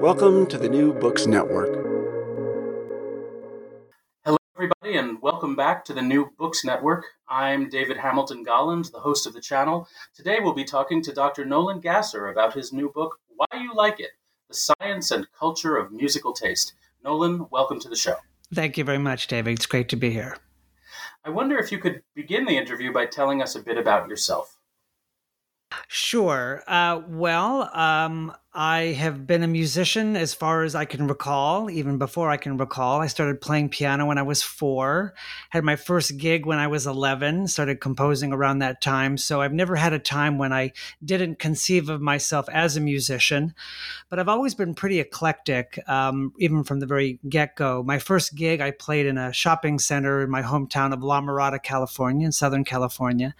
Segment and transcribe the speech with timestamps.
[0.00, 1.72] Welcome to the New Books Network.
[4.24, 7.06] Hello, everybody, and welcome back to the New Books Network.
[7.28, 9.88] I'm David Hamilton Golland, the host of the channel.
[10.14, 11.44] Today we'll be talking to Dr.
[11.44, 14.10] Nolan Gasser about his new book, Why You Like It
[14.48, 16.74] The Science and Culture of Musical Taste.
[17.02, 18.16] Nolan, welcome to the show.
[18.54, 19.54] Thank you very much, David.
[19.54, 20.36] It's great to be here.
[21.24, 24.56] I wonder if you could begin the interview by telling us a bit about yourself.
[25.88, 26.62] Sure.
[26.66, 31.98] Uh, well, um, I have been a musician as far as I can recall, even
[31.98, 33.02] before I can recall.
[33.02, 35.12] I started playing piano when I was four,
[35.50, 39.18] had my first gig when I was 11, started composing around that time.
[39.18, 40.72] So I've never had a time when I
[41.04, 43.54] didn't conceive of myself as a musician,
[44.08, 47.82] but I've always been pretty eclectic, um, even from the very get go.
[47.82, 51.62] My first gig, I played in a shopping center in my hometown of La Mirada,
[51.62, 53.34] California, in Southern California.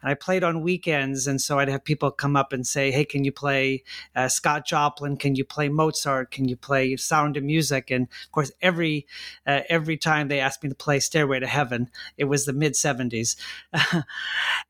[0.00, 1.26] And I played on weekends.
[1.26, 3.84] And so I'd have people come up and say, Hey, can you play
[4.16, 4.53] uh, Scott?
[4.54, 5.16] Scott Joplin?
[5.16, 6.30] Can you play Mozart?
[6.30, 7.90] Can you play Sound of Music?
[7.90, 9.06] And of course, every
[9.46, 12.74] uh, every time they asked me to play Stairway to Heaven, it was the mid
[12.74, 13.36] '70s,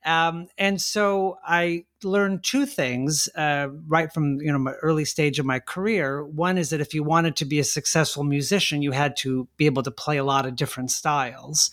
[0.07, 5.39] um, and so I learned two things uh, right from you know my early stage
[5.39, 6.25] of my career.
[6.25, 9.67] One is that if you wanted to be a successful musician, you had to be
[9.67, 11.71] able to play a lot of different styles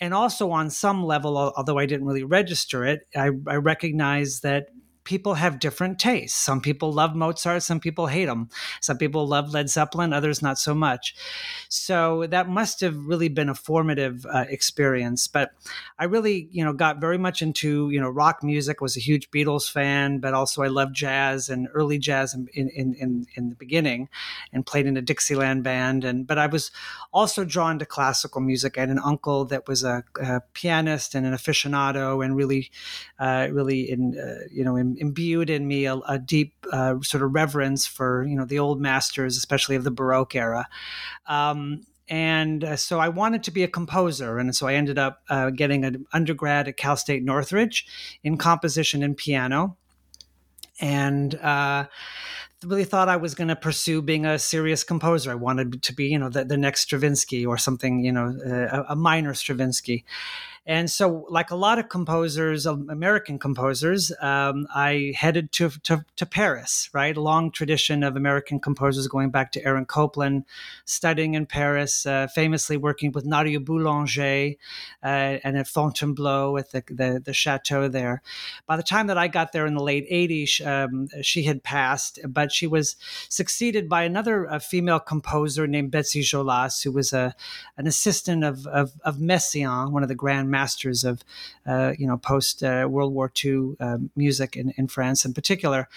[0.00, 4.68] and also on some level although i didn't really register it i, I recognize that
[5.08, 6.38] people have different tastes.
[6.38, 8.50] Some people love Mozart, some people hate him.
[8.82, 11.16] Some people love Led Zeppelin, others not so much.
[11.70, 15.26] So that must have really been a formative uh, experience.
[15.26, 15.52] But
[15.98, 19.30] I really, you know, got very much into, you know, rock music, was a huge
[19.30, 23.56] Beatles fan, but also I loved jazz and early jazz in, in, in, in the
[23.56, 24.10] beginning
[24.52, 26.04] and played in a Dixieland band.
[26.04, 26.70] And, but I was
[27.14, 28.76] also drawn to classical music.
[28.76, 32.70] I had an uncle that was a, a pianist and an aficionado and really,
[33.18, 37.22] uh, really in, uh, you know, in, imbued in me a, a deep uh, sort
[37.22, 40.68] of reverence for you know the old masters, especially of the Baroque era.
[41.26, 45.22] Um, and uh, so I wanted to be a composer, and so I ended up
[45.28, 47.86] uh, getting an undergrad at Cal State Northridge
[48.24, 49.76] in composition and piano,
[50.80, 51.86] and uh,
[52.64, 55.30] really thought I was going to pursue being a serious composer.
[55.30, 58.84] I wanted to be, you know, the, the next Stravinsky or something, you know, uh,
[58.88, 60.04] a, a minor Stravinsky.
[60.68, 66.04] And so, like a lot of composers, um, American composers, um, I headed to, to,
[66.16, 67.16] to, Paris, right?
[67.16, 70.44] A long tradition of American composers going back to Aaron Copland,
[70.84, 74.56] studying in Paris, uh, famously working with Nadia Boulanger
[75.02, 75.06] uh,
[75.42, 78.20] and at Fontainebleau at the, the, the, chateau there.
[78.66, 82.18] By the time that I got there in the late 80s, um, she had passed,
[82.28, 82.96] but she was
[83.30, 87.34] succeeded by another uh, female composer named Betsy Jolas, who was a,
[87.78, 91.16] an assistant of, of, of Messiaen, one of the grand masters of,
[91.72, 95.88] uh, you know, post uh, World War II uh, music in, in France in particular.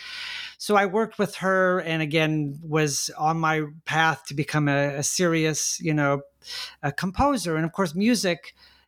[0.58, 5.04] So I worked with her, and again was on my path to become a, a
[5.04, 6.22] serious, you know,
[6.84, 7.56] a composer.
[7.58, 8.40] And of course, music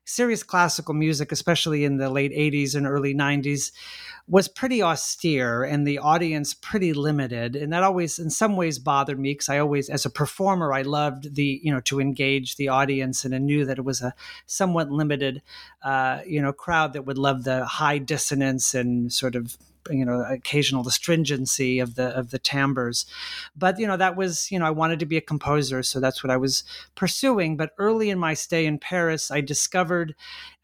[0.05, 3.71] serious classical music, especially in the late 80s and early 90s,
[4.27, 7.55] was pretty austere and the audience pretty limited.
[7.55, 10.83] And that always, in some ways, bothered me because I always, as a performer, I
[10.83, 14.13] loved the, you know, to engage the audience and I knew that it was a
[14.45, 15.41] somewhat limited,
[15.83, 19.57] uh, you know, crowd that would love the high dissonance and sort of
[19.89, 23.05] you know occasional astringency of the of the timbres.
[23.55, 26.23] But you know that was you know i wanted to be a composer so that's
[26.23, 26.63] what i was
[26.95, 27.57] pursuing.
[27.57, 30.15] But early in my stay in paris i discovered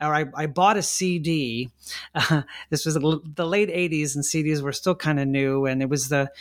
[0.02, 1.70] or i, I bought a cd
[2.16, 5.90] uh, this was the late 80s and cds were still kind of new and it
[5.90, 6.32] was the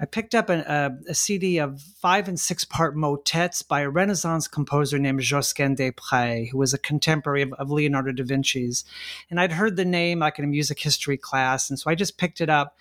[0.00, 3.90] i picked up an, a, a, cd of five and six part motets by a
[3.90, 8.84] renaissance composer named josquin des prez who was a contemporary of, of leonardo da vinci's.
[9.30, 12.18] And i'd heard the name like in a music history class and so i just
[12.18, 12.78] picked it up.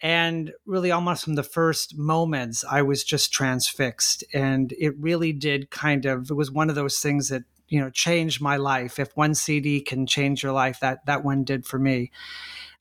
[0.00, 4.24] And really almost from the first moments i was just transfixed.
[4.34, 7.90] And it really did kind of it was one of those things that you know
[7.90, 8.98] changed my life.
[8.98, 12.10] If one cd can change your life that that one did for me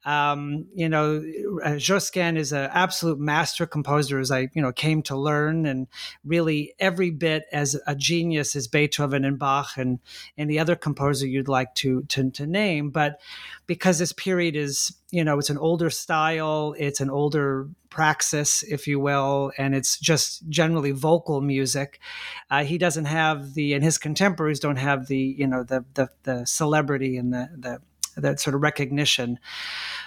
[0.06, 1.24] um, you know,
[1.64, 5.88] uh, Josquin is an absolute master composer, as I you know came to learn, and
[6.26, 10.00] really every bit as a genius as Beethoven and Bach and
[10.38, 12.90] any other composer you'd like to to, to name.
[12.90, 13.22] But
[13.66, 18.88] because this period is you know it's an older style, it's an older praxis, if
[18.88, 22.00] you will, and it's just generally vocal music.
[22.50, 26.10] Uh, he doesn't have the, and his contemporaries don't have the, you know, the the,
[26.24, 27.80] the celebrity and the the
[28.16, 29.40] that sort of recognition.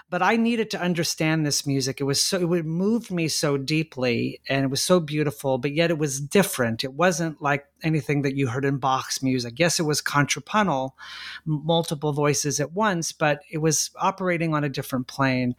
[0.09, 2.01] But I needed to understand this music.
[2.01, 5.59] It was so it moved me so deeply, and it was so beautiful.
[5.59, 6.85] But yet it was different.
[6.85, 9.59] It wasn't like anything that you heard in Bach's music.
[9.59, 10.97] Yes, it was contrapuntal,
[11.45, 15.57] multiple voices at once, but it was operating on a different plane.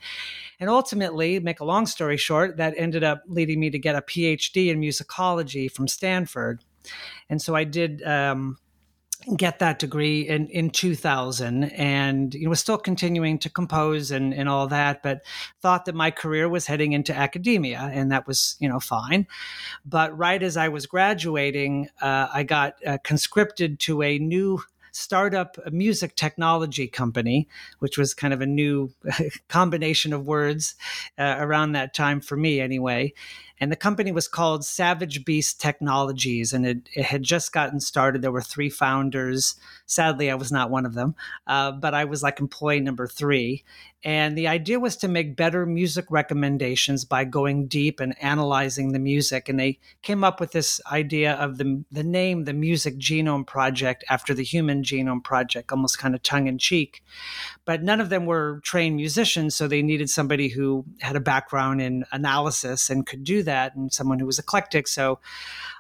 [0.60, 4.02] And ultimately, make a long story short, that ended up leading me to get a
[4.02, 6.64] PhD in musicology from Stanford.
[7.30, 8.02] And so I did.
[8.04, 8.58] Um,
[9.36, 14.34] get that degree in, in 2000 and you know, was still continuing to compose and,
[14.34, 15.26] and all that, but
[15.62, 19.28] thought that my career was heading into academia and that was, you know, fine.
[19.86, 24.62] But right as I was graduating, uh, I got uh, conscripted to a new
[24.98, 27.48] startup music technology company,
[27.80, 28.92] which was kind of a new
[29.48, 30.76] combination of words
[31.18, 33.14] uh, around that time for me anyway.
[33.60, 38.22] And the company was called Savage Beast Technologies, and it, it had just gotten started.
[38.22, 39.56] There were three founders.
[39.86, 41.16] Sadly, I was not one of them,
[41.48, 43.64] uh, but I was like employee number three.
[44.08, 49.00] And the idea was to make better music recommendations by going deep and analyzing the
[49.00, 49.50] music.
[49.50, 54.06] And they came up with this idea of the, the name, the Music Genome Project,
[54.10, 57.04] after the Human Genome Project, almost kind of tongue in cheek.
[57.66, 61.82] But none of them were trained musicians, so they needed somebody who had a background
[61.82, 64.88] in analysis and could do that, and someone who was eclectic.
[64.88, 65.20] So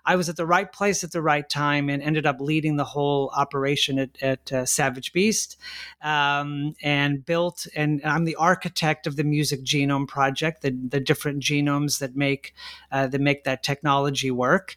[0.05, 2.85] I was at the right place at the right time and ended up leading the
[2.85, 5.57] whole operation at, at uh, Savage Beast
[6.01, 11.43] um, and built, and I'm the architect of the Music Genome Project, the, the different
[11.43, 12.55] genomes that make,
[12.91, 14.75] uh, that make that technology work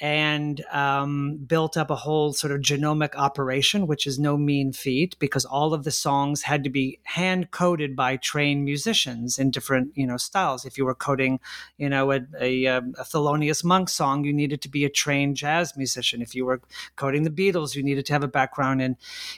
[0.00, 5.16] and um, built up a whole sort of genomic operation, which is no mean feat
[5.18, 9.92] because all of the songs had to be hand coded by trained musicians in different,
[9.94, 10.64] you know, styles.
[10.64, 11.40] If you were coding,
[11.76, 15.36] you know, a, a, um, a Thelonious Monk song, you needed to be a trained
[15.36, 16.22] jazz musician.
[16.22, 16.60] If you were
[16.96, 18.96] coding the Beatles, you needed to have a background in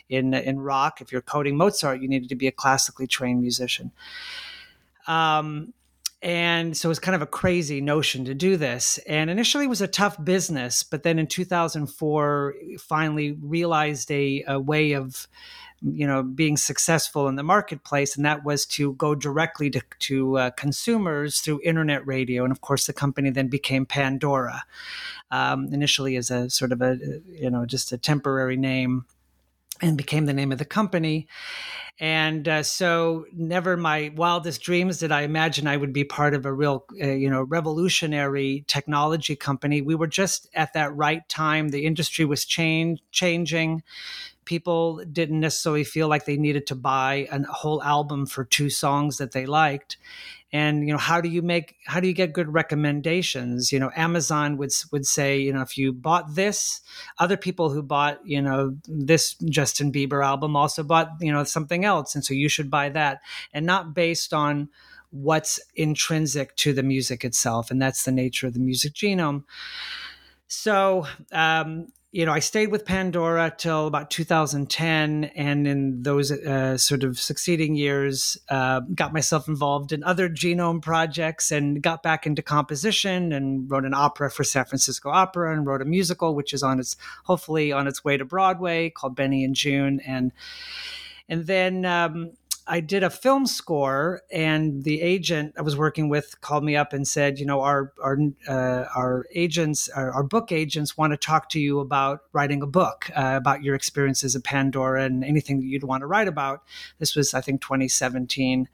[0.09, 1.01] in in rock.
[1.01, 3.93] If you're coding Mozart, you needed to be a classically trained musician.
[5.07, 5.75] Um,
[6.25, 8.97] and so it was kind of a crazy notion to do this.
[9.07, 14.59] And initially it was a tough business, but then in 2004, finally realized a, a
[14.59, 15.29] way of,
[15.83, 18.17] you know, being successful in the marketplace.
[18.17, 22.43] And that was to go directly to, to uh, consumers through internet radio.
[22.45, 24.65] And of course, the company then became Pandora,
[25.31, 29.05] um, initially as a sort of a, you know, just a temporary name
[29.81, 31.27] and became the name of the company.
[32.01, 36.45] And uh, so, never my wildest dreams did I imagine I would be part of
[36.45, 39.81] a real, uh, you know, revolutionary technology company.
[39.81, 41.69] We were just at that right time.
[41.69, 43.83] The industry was change, changing
[44.45, 49.19] people didn't necessarily feel like they needed to buy a whole album for two songs
[49.19, 49.97] that they liked.
[50.53, 53.73] And you know how do you make how do you get good recommendations?
[53.73, 56.81] You know amazon would would say you know if you bought this
[57.19, 61.85] other people who bought you know this justin bieber album also bought you know something
[61.85, 63.21] else and so you should buy that.
[63.53, 64.69] And not based on
[65.11, 69.45] what's intrinsic to the music itself and that's the nature of the music genome.
[70.47, 76.79] So um, you know, I stayed with Pandora till about 2010, and in those uh,
[76.79, 82.25] sort of succeeding years, uh, got myself involved in other genome projects and got back
[82.25, 86.53] into composition and wrote an opera for San Francisco Opera and wrote a musical, which
[86.53, 90.31] is on its hopefully on its way to Broadway called Benny and Joon, and
[91.29, 92.31] and then um,
[92.67, 96.95] I did a film score, and the agent I was working with called me up
[96.95, 98.17] and said, you know, our our
[98.49, 102.67] uh, our agents, our, our, book agents, want to talk to you about writing a
[102.67, 106.63] book uh, about your experiences at Pandora and anything that you'd want to write about.
[106.99, 108.69] This was, I think, 2017.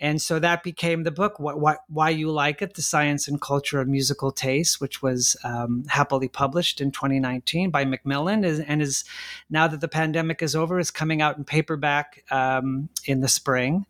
[0.00, 3.40] And so that became the book what, what, why you like it the science and
[3.40, 9.04] culture of musical taste which was um, happily published in 2019 by macmillan and is
[9.50, 13.86] now that the pandemic is over is coming out in paperback um, in the spring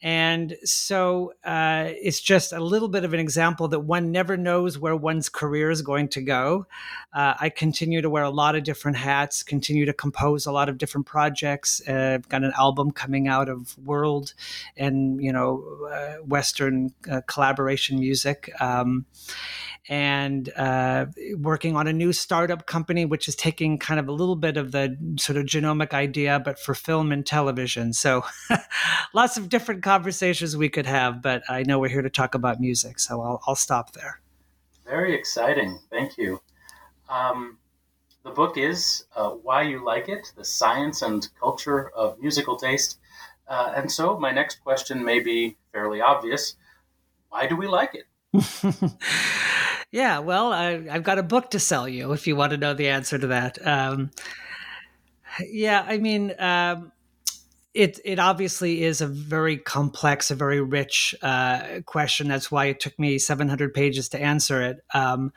[0.00, 4.78] and so uh, it's just a little bit of an example that one never knows
[4.78, 6.66] where one's career is going to go.
[7.12, 10.68] Uh, I continue to wear a lot of different hats, continue to compose a lot
[10.68, 11.82] of different projects.
[11.88, 14.34] Uh, I've got an album coming out of world
[14.76, 18.52] and, you know, uh, Western uh, collaboration music.
[18.60, 19.04] Um,
[19.88, 24.36] and uh, working on a new startup company, which is taking kind of a little
[24.36, 27.92] bit of the sort of genomic idea, but for film and television.
[27.94, 28.24] So
[29.14, 32.60] lots of different conversations we could have, but I know we're here to talk about
[32.60, 34.20] music, so I'll, I'll stop there.
[34.84, 35.78] Very exciting.
[35.90, 36.40] Thank you.
[37.08, 37.58] Um,
[38.24, 42.98] the book is uh, Why You Like It The Science and Culture of Musical Taste.
[43.46, 46.56] Uh, and so, my next question may be fairly obvious
[47.30, 48.04] Why do we like it?
[49.90, 52.74] Yeah, well, I, have got a book to sell you if you want to know
[52.74, 53.66] the answer to that.
[53.66, 54.10] Um,
[55.40, 56.92] yeah, I mean, um,
[57.72, 62.28] it it obviously is a very complex, a very rich uh, question.
[62.28, 64.84] That's why it took me 700 pages to answer it.
[64.92, 65.32] Um,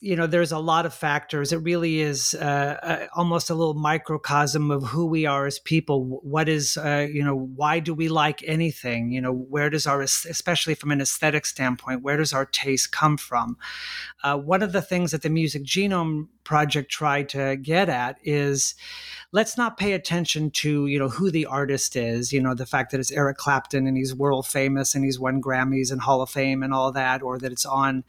[0.00, 1.52] you know there's a lot of factors.
[1.52, 6.20] It really is uh, uh, almost a little microcosm of who we are as people.
[6.22, 9.10] What is uh, you know why do we like anything?
[9.10, 13.16] You know where does our especially from an aesthetic standpoint where does our taste come
[13.16, 13.56] from?
[14.22, 18.76] Uh, one of the things that the music genome project tried to get at is
[19.32, 22.34] let's not pay attention to you know who the artist is.
[22.34, 25.40] You know the fact that it's eric clapton and he's world famous and he's won
[25.40, 28.04] grammys and hall of fame and all that or that it's on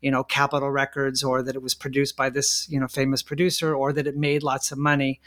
[0.00, 3.76] you know capitol records or that it was produced by this you know famous producer
[3.76, 5.20] or that it made lots of money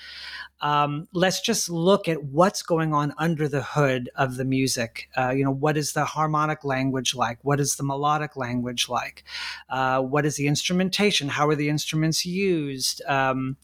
[0.61, 5.09] um, let's just look at what's going on under the hood of the music.
[5.15, 7.39] Uh, you know, what is the harmonic language like?
[7.43, 9.23] What is the melodic language like?
[9.69, 11.27] Uh, what is the instrumentation?
[11.27, 13.03] How are the instruments used?
[13.05, 13.57] Um,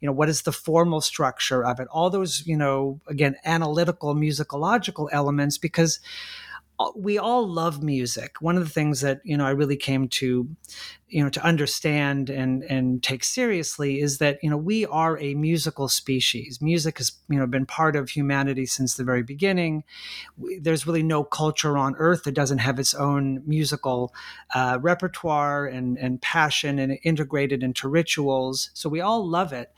[0.00, 1.88] you know, what is the formal structure of it?
[1.88, 6.00] All those, you know, again, analytical, musicological elements, because
[6.96, 8.40] we all love music.
[8.40, 10.48] One of the things that you know I really came to,
[11.08, 15.34] you know, to understand and and take seriously is that you know we are a
[15.34, 16.60] musical species.
[16.60, 19.84] Music has you know been part of humanity since the very beginning.
[20.36, 24.14] We, there's really no culture on earth that doesn't have its own musical
[24.54, 28.70] uh, repertoire and and passion and integrated into rituals.
[28.74, 29.72] So we all love it,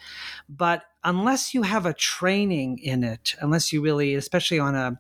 [0.48, 4.98] but unless you have a training in it, unless you really, especially on a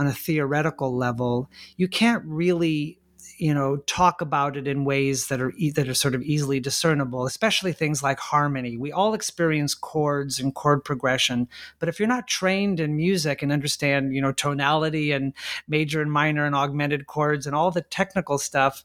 [0.00, 2.96] on a theoretical level, you can't really
[3.36, 7.26] you know talk about it in ways that are that are sort of easily discernible
[7.26, 8.76] especially things like harmony.
[8.76, 13.50] We all experience chords and chord progression but if you're not trained in music and
[13.50, 15.32] understand you know tonality and
[15.68, 18.84] major and minor and augmented chords and all the technical stuff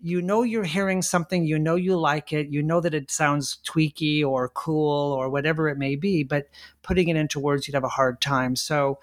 [0.00, 3.58] you know you're hearing something you know you like it you know that it sounds
[3.66, 6.48] tweaky or cool or whatever it may be but
[6.88, 8.56] putting it into words you'd have a hard time.
[8.56, 8.98] So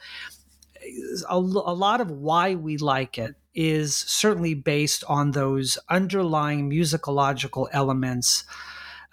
[1.29, 7.67] a, a lot of why we like it is certainly based on those underlying musicological
[7.71, 8.43] elements.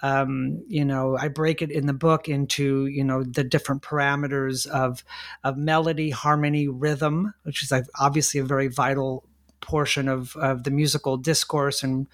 [0.02, 4.66] Um, you know, I break it in the book into you know the different parameters
[4.66, 5.04] of
[5.44, 9.24] of melody, harmony, rhythm, which is obviously a very vital
[9.62, 12.06] portion of of the musical discourse and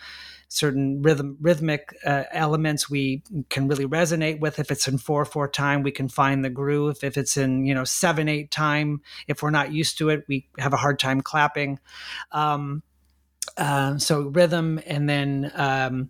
[0.49, 4.59] certain rhythm rhythmic uh, elements we can really resonate with.
[4.59, 7.02] If it's in four four time, we can find the groove.
[7.02, 10.49] If it's in you know seven eight time, if we're not used to it, we
[10.59, 11.78] have a hard time clapping.
[12.33, 12.83] Um,
[13.57, 16.09] uh, so rhythm and then um,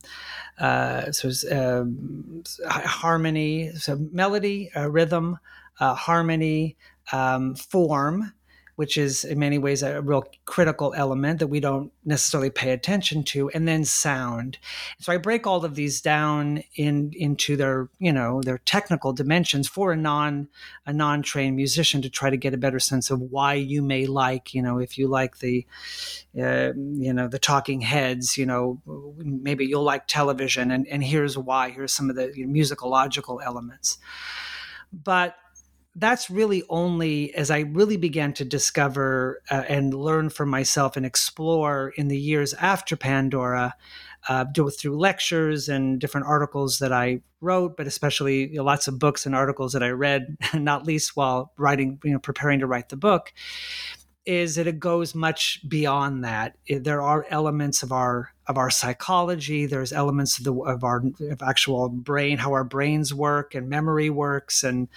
[0.58, 5.38] uh, so um, harmony, so melody, uh, rhythm,
[5.80, 6.76] uh, harmony,
[7.12, 8.32] um, form,
[8.78, 13.24] which is in many ways a real critical element that we don't necessarily pay attention
[13.24, 14.56] to, and then sound.
[15.00, 19.66] So I break all of these down in into their you know their technical dimensions
[19.66, 20.46] for a non
[20.86, 24.06] a non trained musician to try to get a better sense of why you may
[24.06, 25.66] like you know if you like the
[26.40, 28.80] uh, you know the Talking Heads, you know
[29.16, 31.70] maybe you'll like television, and and here's why.
[31.70, 33.98] Here's some of the you know, musicological elements,
[34.92, 35.34] but
[35.94, 41.04] that's really only as I really began to discover uh, and learn for myself and
[41.04, 43.74] explore in the years after Pandora,
[44.28, 44.44] uh,
[44.78, 49.26] through lectures and different articles that I wrote, but especially you know, lots of books
[49.26, 52.96] and articles that I read, not least while writing, you know, preparing to write the
[52.96, 53.32] book,
[54.28, 56.54] is that it goes much beyond that.
[56.68, 59.64] There are elements of our of our psychology.
[59.64, 64.10] There's elements of the of our of actual brain, how our brains work, and memory
[64.10, 64.88] works, and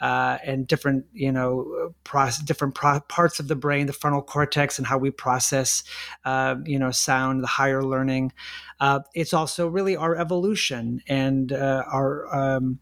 [0.00, 4.78] uh, and different you know process, different pro- parts of the brain, the frontal cortex,
[4.78, 5.84] and how we process
[6.24, 8.32] uh, you know sound, the higher learning.
[8.80, 12.80] Uh, it's also really our evolution and uh, our um,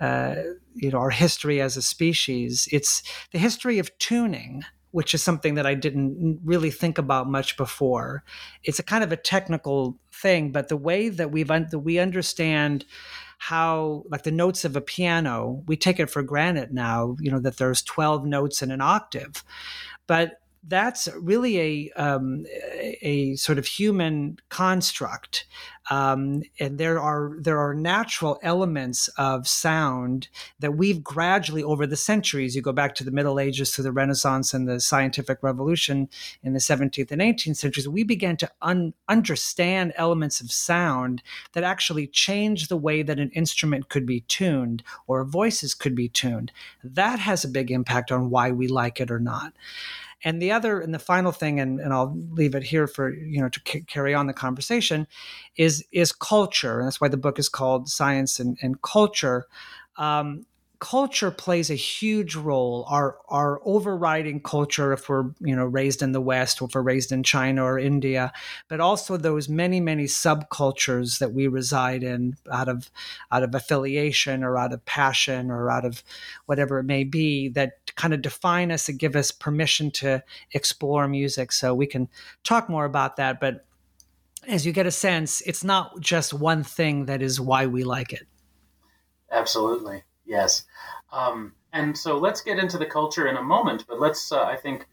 [0.00, 0.34] uh,
[0.74, 2.68] you know our history as a species.
[2.70, 7.56] It's the history of tuning which is something that I didn't really think about much
[7.56, 8.24] before.
[8.64, 11.98] It's a kind of a technical thing, but the way that we've un- that we
[11.98, 12.84] understand
[13.38, 17.40] how like the notes of a piano we take it for granted now you know
[17.40, 19.42] that there's 12 notes in an octave
[20.06, 22.44] but that's really a um,
[23.02, 25.46] a sort of human construct,
[25.90, 31.96] um, and there are there are natural elements of sound that we've gradually over the
[31.96, 32.54] centuries.
[32.54, 36.10] You go back to the Middle Ages, to the Renaissance, and the Scientific Revolution
[36.42, 37.88] in the 17th and 18th centuries.
[37.88, 41.22] We began to un- understand elements of sound
[41.54, 46.08] that actually change the way that an instrument could be tuned or voices could be
[46.08, 46.52] tuned.
[46.84, 49.54] That has a big impact on why we like it or not.
[50.24, 53.40] And the other and the final thing, and, and I'll leave it here for you
[53.40, 55.06] know to c- carry on the conversation,
[55.56, 59.46] is is culture, and that's why the book is called Science and, and Culture.
[59.96, 60.46] Um,
[60.80, 62.86] culture plays a huge role.
[62.88, 66.80] Our our overriding culture if we're you know raised in the west or if we're
[66.80, 68.32] raised in china or india
[68.68, 72.90] but also those many many subcultures that we reside in out of
[73.30, 76.02] out of affiliation or out of passion or out of
[76.46, 80.22] whatever it may be that kind of define us and give us permission to
[80.52, 81.52] explore music.
[81.52, 82.08] So we can
[82.42, 83.66] talk more about that but
[84.48, 88.12] as you get a sense it's not just one thing that is why we like
[88.12, 88.26] it.
[89.30, 90.64] Absolutely Yes.
[91.12, 94.56] Um, and so let's get into the culture in a moment, but let's, uh, I
[94.56, 94.86] think,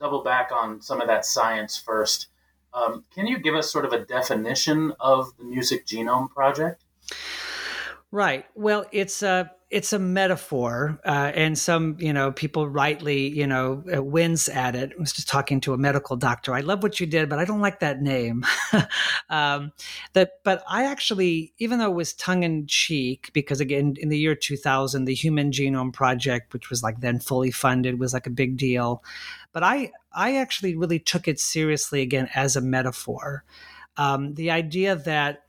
[0.00, 2.28] double back on some of that science first.
[2.72, 6.84] Um, can you give us sort of a definition of the Music Genome Project?
[8.12, 8.46] Right.
[8.54, 13.82] Well, it's a it's a metaphor, uh, and some you know people rightly you know
[13.94, 14.92] uh, wince at it.
[14.96, 16.54] I was just talking to a medical doctor.
[16.54, 18.44] I love what you did, but I don't like that name.
[19.30, 19.72] um,
[20.12, 24.18] that, but I actually, even though it was tongue in cheek, because again, in the
[24.18, 28.30] year 2000, the Human Genome Project, which was like then fully funded, was like a
[28.30, 29.02] big deal.
[29.52, 33.44] But I I actually really took it seriously again as a metaphor.
[33.96, 35.43] Um, the idea that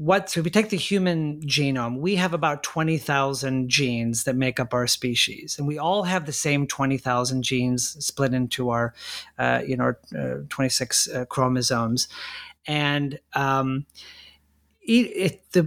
[0.00, 4.58] what so if we take the human genome we have about 20,000 genes that make
[4.58, 8.94] up our species and we all have the same 20,000 genes split into our
[9.38, 12.08] uh, you know uh, 26 uh, chromosomes.
[12.66, 13.84] And um,
[14.98, 15.62] it, the,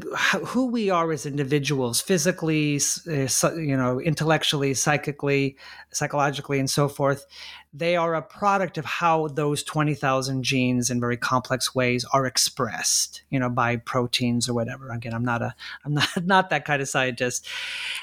[0.45, 5.57] who we are as individuals, physically, uh, you know, intellectually, psychically,
[5.91, 7.25] psychologically, and so forth,
[7.73, 12.25] they are a product of how those twenty thousand genes, in very complex ways, are
[12.25, 14.89] expressed, you know, by proteins or whatever.
[14.89, 15.55] Again, I'm not a,
[15.85, 17.47] I'm not not that kind of scientist,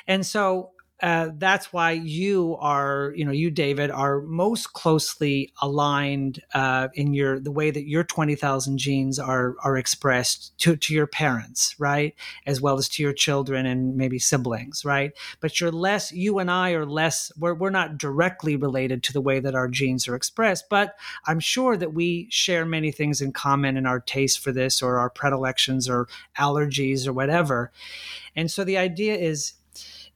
[0.07, 0.71] and so
[1.03, 7.15] uh, that's why you are, you know, you David are most closely aligned uh, in
[7.15, 11.75] your the way that your twenty thousand genes are are expressed to to your parents,
[11.79, 12.15] right,
[12.47, 15.13] as well as to your children and maybe siblings, right.
[15.41, 16.13] But you're less.
[16.13, 17.33] You and I are less.
[17.39, 21.41] We're we're not directly related to the way that our genes are expressed, but I'm
[21.41, 25.11] sure that we share many things in common in our taste for this or our
[25.11, 26.09] predilections or
[26.39, 27.73] allergies or whatever.
[28.37, 29.55] And so the idea is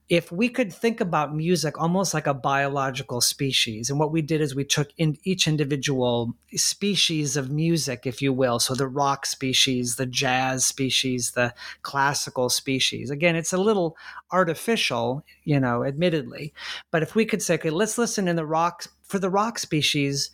[0.07, 4.39] if we could think about music almost like a biological species and what we did
[4.39, 9.25] is we took in each individual species of music if you will so the rock
[9.25, 13.09] species the jazz species the classical species.
[13.09, 13.97] Again it's a little
[14.31, 16.53] artificial you know admittedly
[16.91, 20.29] but if we could say okay let's listen in the rock for the rock species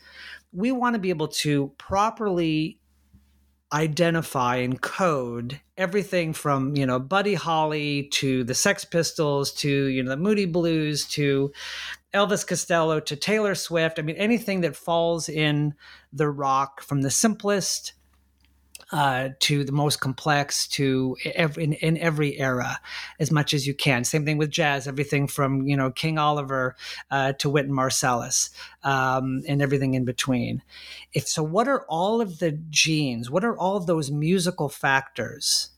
[0.51, 2.77] we want to be able to properly
[3.73, 10.03] identify and code everything from you know buddy holly to the sex pistols to you
[10.03, 11.51] know the moody blues to
[12.13, 13.97] elvis costello to taylor swift.
[13.97, 15.73] I mean anything that falls in
[16.12, 17.93] the rock from the simplest
[18.91, 22.80] uh, to the most complex to every, in, in, every era
[23.19, 24.04] as much as you can.
[24.04, 26.75] Same thing with jazz, everything from you know King Oliver
[27.10, 28.49] uh, to Wynton Marsalis
[28.84, 30.62] um, and everything in between.
[31.13, 33.30] If so, what are all of the genes?
[33.30, 35.69] What are all of those musical factors?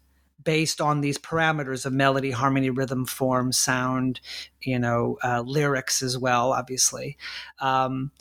[0.44, 4.20] based on these parameters of melody, harmony, rhythm, form, sound,
[4.62, 7.18] you know, uh, lyrics as well, obviously.
[7.60, 8.12] Um,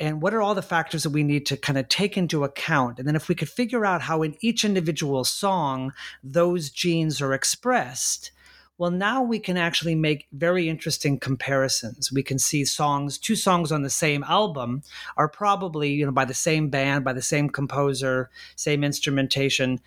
[0.00, 2.98] and what are all the factors that we need to kind of take into account
[2.98, 5.92] and then if we could figure out how in each individual song
[6.24, 8.32] those genes are expressed
[8.80, 12.10] Well, now we can actually make very interesting comparisons.
[12.10, 14.82] We can see songs, two songs on the same album
[15.18, 19.80] are probably, you know, by the same band, by the same composer, same instrumentation,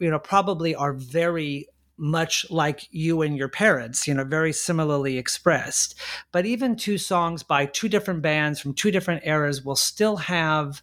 [0.00, 1.68] you know, probably are very
[2.00, 5.94] much like you and your parents, you know, very similarly expressed.
[6.32, 10.82] But even two songs by two different bands from two different eras will still have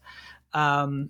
[0.54, 1.10] um,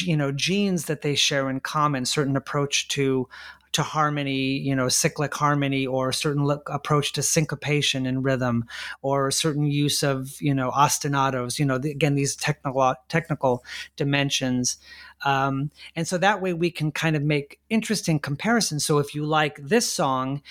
[0.00, 3.28] you know genes that they share in common certain approach to
[3.72, 8.64] to harmony, you know, cyclic harmony, or a certain look, approach to syncopation and rhythm,
[9.02, 11.58] or a certain use of, you know, ostinatos.
[11.58, 13.64] You know, the, again, these technical technical
[13.96, 14.78] dimensions,
[15.24, 18.84] um, and so that way we can kind of make interesting comparisons.
[18.84, 20.42] So if you like this song,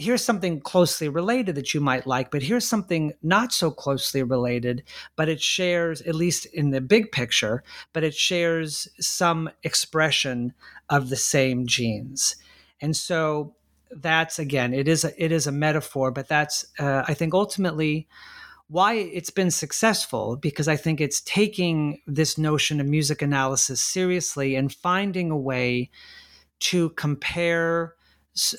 [0.00, 4.84] here's something closely related that you might like, but here's something not so closely related,
[5.16, 10.52] but it shares, at least in the big picture, but it shares some expression
[10.88, 12.36] of the same genes.
[12.80, 13.54] And so
[13.90, 18.08] that's again, it is a, it is a metaphor, but that's uh, I think ultimately
[18.68, 24.56] why it's been successful because I think it's taking this notion of music analysis seriously
[24.56, 25.90] and finding a way
[26.60, 27.94] to compare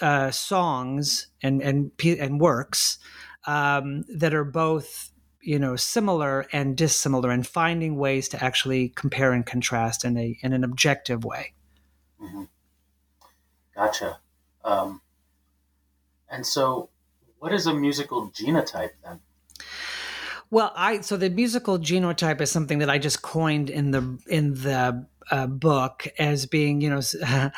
[0.02, 2.98] uh, songs and and and works
[3.46, 9.32] um, that are both you know similar and dissimilar, and finding ways to actually compare
[9.32, 11.54] and contrast in a in an objective way.
[12.22, 12.44] Mm-hmm.
[13.76, 14.20] Gotcha.
[14.64, 15.02] Um,
[16.30, 16.90] and so,
[17.40, 19.20] what is a musical genotype then?
[20.52, 24.56] Well, I so the musical genotype is something that I just coined in the in
[24.56, 27.02] the uh, book as being, you know,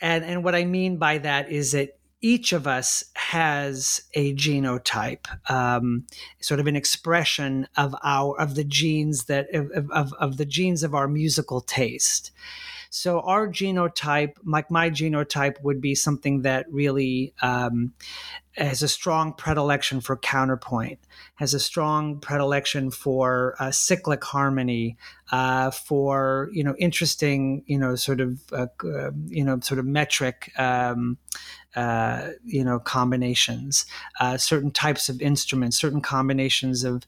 [0.00, 5.26] and and what I mean by that is that each of us has a genotype,
[5.50, 6.06] um,
[6.40, 10.82] sort of an expression of our of the genes that of, of, of the genes
[10.82, 12.30] of our musical taste.
[12.90, 17.92] So our genotype, like my genotype, would be something that really um,
[18.56, 20.98] has a strong predilection for counterpoint,
[21.36, 24.96] has a strong predilection for uh, cyclic harmony,
[25.30, 29.86] uh, for you know interesting you know sort of uh, um, you know sort of
[29.86, 30.52] metric.
[30.58, 31.18] Um,
[31.76, 33.86] uh, you know combinations,
[34.20, 37.06] uh, certain types of instruments, certain combinations of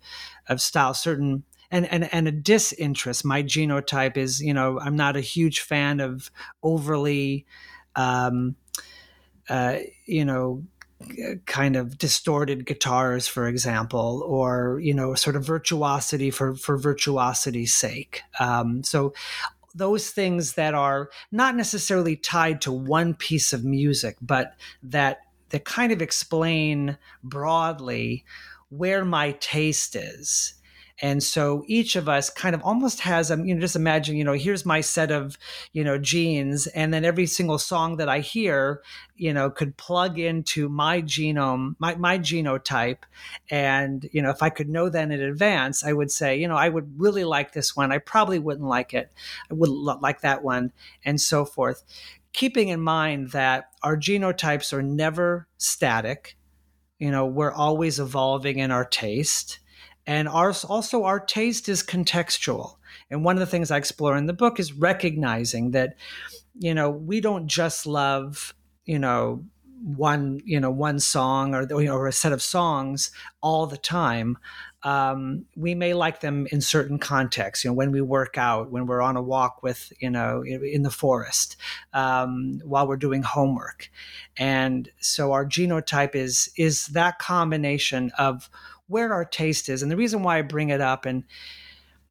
[0.48, 3.24] of styles, certain and and and a disinterest.
[3.24, 6.30] My genotype is, you know, I'm not a huge fan of
[6.62, 7.46] overly,
[7.96, 8.56] um,
[9.48, 10.64] uh, you know,
[11.46, 17.74] kind of distorted guitars, for example, or you know, sort of virtuosity for for virtuosity's
[17.74, 18.22] sake.
[18.38, 19.12] Um, so
[19.74, 25.64] those things that are not necessarily tied to one piece of music, but that that
[25.64, 28.24] kind of explain broadly
[28.68, 30.54] where my taste is
[31.02, 34.24] and so each of us kind of almost has, um, you know, just imagine, you
[34.24, 35.38] know, here's my set of,
[35.72, 36.66] you know, genes.
[36.68, 38.82] And then every single song that I hear,
[39.16, 42.98] you know, could plug into my genome, my, my genotype.
[43.48, 46.56] And, you know, if I could know that in advance, I would say, you know,
[46.56, 47.92] I would really like this one.
[47.92, 49.10] I probably wouldn't like it.
[49.50, 51.82] I wouldn't like that one and so forth.
[52.34, 56.36] Keeping in mind that our genotypes are never static.
[56.98, 59.59] You know, we're always evolving in our taste
[60.06, 62.76] and ours also our taste is contextual.
[63.10, 65.94] And one of the things I explore in the book is recognizing that,
[66.58, 69.44] you know, we don't just love, you know,
[69.82, 73.10] one you know one song or, or a set of songs
[73.42, 74.36] all the time
[74.82, 78.86] um, we may like them in certain contexts you know when we work out when
[78.86, 81.56] we're on a walk with you know in the forest
[81.94, 83.90] um, while we're doing homework
[84.36, 88.50] and so our genotype is is that combination of
[88.90, 89.82] where our taste is.
[89.82, 91.24] And the reason why I bring it up and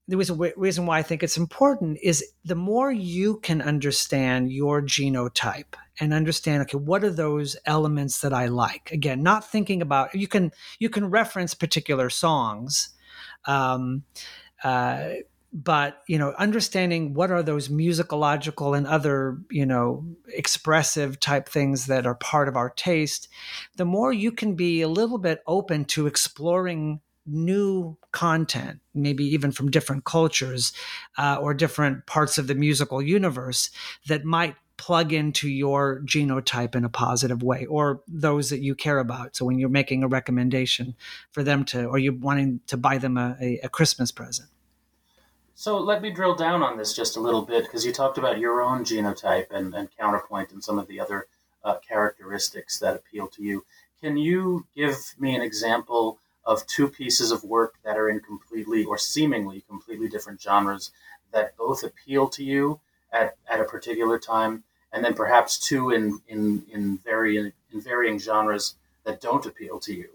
[0.07, 0.17] the
[0.57, 6.15] reason why I think it's important is the more you can understand your genotype and
[6.15, 8.89] understand, okay, what are those elements that I like?
[8.91, 12.89] Again, not thinking about you can you can reference particular songs,
[13.45, 14.03] um,
[14.63, 15.09] uh,
[15.51, 21.87] but you know understanding what are those musicological and other you know expressive type things
[21.87, 23.27] that are part of our taste
[23.75, 29.51] the more you can be a little bit open to exploring new content maybe even
[29.51, 30.71] from different cultures
[31.17, 33.69] uh, or different parts of the musical universe
[34.07, 38.97] that might plug into your genotype in a positive way or those that you care
[38.97, 39.35] about.
[39.35, 40.95] So when you're making a recommendation
[41.31, 44.47] for them to or you're wanting to buy them a, a, a christmas present
[45.59, 48.39] so let me drill down on this just a little bit because you talked about
[48.39, 51.27] your own genotype and, and counterpoint and some of the other
[51.65, 53.65] uh, characteristics that appeal to you.
[53.99, 58.85] Can you give me an example of two pieces of work that are in completely
[58.85, 60.91] or seemingly completely different genres
[61.33, 62.79] that both appeal to you
[63.11, 68.17] at, at a particular time, and then perhaps two in, in, in, varying, in varying
[68.17, 70.07] genres that don't appeal to you?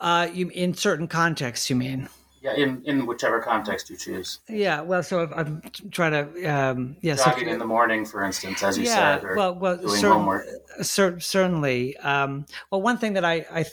[0.00, 2.08] Uh, you in certain contexts, you mean?
[2.40, 4.38] Yeah, in, in whichever context you choose.
[4.48, 8.62] Yeah, well, so I'm trying to, um, yeah, jogging so, in the morning, for instance,
[8.62, 10.46] as you yeah, said, or well, well, doing certain, homework.
[10.80, 11.96] cer- certainly.
[11.96, 13.64] Um, well, one thing that I, I,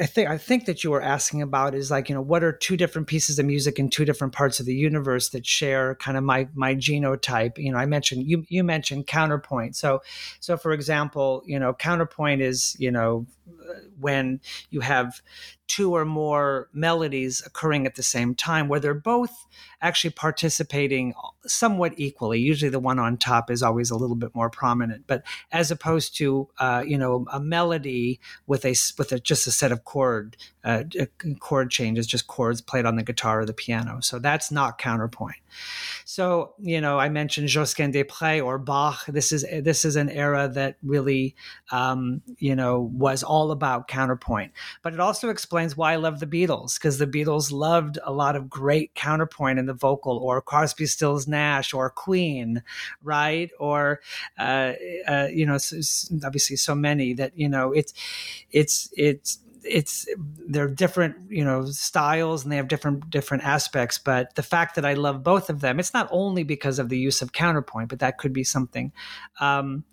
[0.00, 2.52] I think, I think that you were asking about is like, you know, what are
[2.52, 6.16] two different pieces of music in two different parts of the universe that share kind
[6.16, 7.58] of my my genotype?
[7.58, 9.76] You know, I mentioned you you mentioned counterpoint.
[9.76, 10.02] So,
[10.40, 13.26] so for example, you know, counterpoint is you know
[13.98, 15.20] when you have
[15.68, 19.46] two or more melodies occurring at the same time where they're both
[19.82, 21.12] actually participating
[21.44, 25.22] somewhat equally usually the one on top is always a little bit more prominent but
[25.50, 29.72] as opposed to uh, you know a melody with a with a, just a set
[29.72, 30.82] of chord uh,
[31.40, 34.00] chord changes just chords played on the guitar or the piano.
[34.00, 35.36] So that's not counterpoint.
[36.04, 39.06] So you know i mentioned josquin des près or bach.
[39.06, 41.34] This is this is an era that really
[41.70, 44.52] um, you know was all about counterpoint.
[44.82, 48.36] But it also explains why i love the beatles because the beatles loved a lot
[48.36, 52.62] of great counterpoint in the vocal or crosby stills nash or queen
[53.02, 53.50] right?
[53.58, 54.00] Or
[54.38, 54.72] uh,
[55.06, 55.58] uh, you know
[56.24, 57.92] obviously so many that you know it's
[58.50, 59.38] it's it's
[59.68, 60.06] it's
[60.48, 64.84] they're different you know styles and they have different different aspects but the fact that
[64.84, 67.98] i love both of them it's not only because of the use of counterpoint but
[67.98, 68.92] that could be something.
[69.40, 69.84] Um,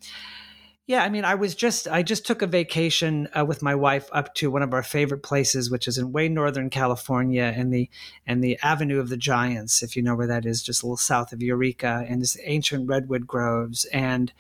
[0.86, 4.10] yeah, I mean, I was just I just took a vacation uh, with my wife
[4.12, 7.90] up to one of our favorite places, which is in way northern California, and the
[8.28, 10.98] and the Avenue of the Giants, if you know where that is, just a little
[10.98, 14.34] south of Eureka, and this ancient redwood groves, and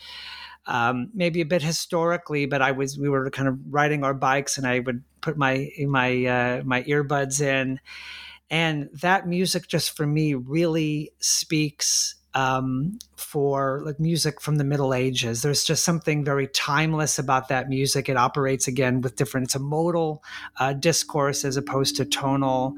[0.65, 4.58] um, maybe a bit historically, but I was we were kind of riding our bikes,
[4.58, 7.80] and I would put my my uh, my earbuds in,
[8.49, 14.93] and that music just for me really speaks um, for like music from the Middle
[14.93, 15.41] Ages.
[15.41, 18.10] There's just something very timeless about that music.
[18.10, 19.48] It operates again with different.
[19.48, 20.24] It's a modal
[20.60, 22.76] uh, discourse as opposed to tonal,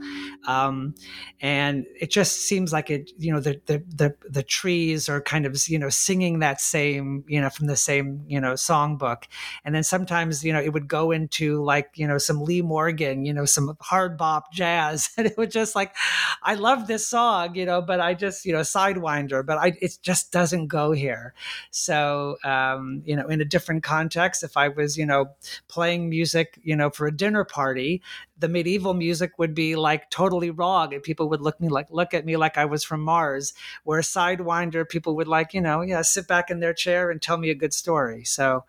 [0.47, 0.95] um,
[1.41, 3.11] and it just seems like it.
[3.17, 7.23] You know, the, the the the trees are kind of you know singing that same
[7.27, 9.23] you know from the same you know songbook,
[9.63, 13.25] and then sometimes you know it would go into like you know some Lee Morgan,
[13.25, 15.95] you know some hard bop jazz, and it would just like,
[16.43, 19.97] I love this song, you know, but I just you know sidewinder but I, it
[20.01, 21.33] just doesn't go here.
[21.71, 25.31] So, um, you know, in a different context, if I was, you know,
[25.67, 28.01] playing music, you know, for a dinner party,
[28.37, 32.13] the medieval music would be like totally wrong, and people would look me like look
[32.13, 33.53] at me like I was from Mars.
[33.83, 37.37] Where Sidewinder, people would like, you know, yeah, sit back in their chair and tell
[37.37, 38.23] me a good story.
[38.23, 38.65] So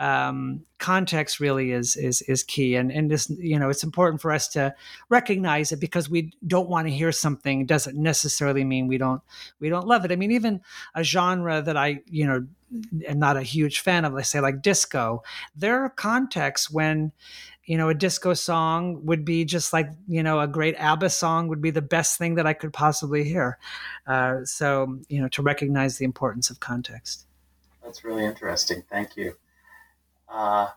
[0.00, 4.32] um, context really is is is key, and and this you know it's important for
[4.32, 4.74] us to
[5.10, 9.20] recognize it because we don't want to hear something doesn't necessarily mean we don't
[9.60, 10.10] we don't love it.
[10.10, 10.62] I mean, even
[10.94, 12.46] a genre that I you know
[13.06, 15.22] am not a huge fan of, let's say like disco,
[15.54, 17.12] there are contexts when
[17.64, 21.46] you know, a disco song would be just like, you know, a great ABBA song
[21.46, 23.58] would be the best thing that I could possibly hear.
[24.08, 27.26] Uh, so, you know, to recognize the importance of context.
[27.84, 28.82] That's really interesting.
[28.90, 29.36] Thank you.
[30.30, 30.68] Uh,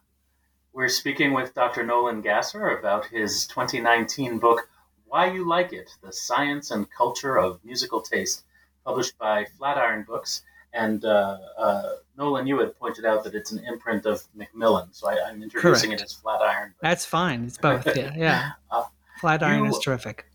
[0.73, 1.83] we're speaking with Dr.
[1.83, 4.67] Nolan Gasser about his 2019 book,
[5.05, 8.43] Why You Like It The Science and Culture of Musical Taste,
[8.83, 10.41] published by Flatiron Books.
[10.73, 15.07] And uh, uh, Nolan, you had pointed out that it's an imprint of Macmillan, so
[15.07, 16.01] I, am introducing Correct.
[16.01, 16.73] it as Flatiron.
[16.81, 16.89] But...
[16.89, 17.43] That's fine.
[17.43, 17.85] It's both.
[17.95, 18.51] Yeah, yeah.
[18.71, 18.85] Uh,
[19.19, 20.25] Flatiron you, is terrific.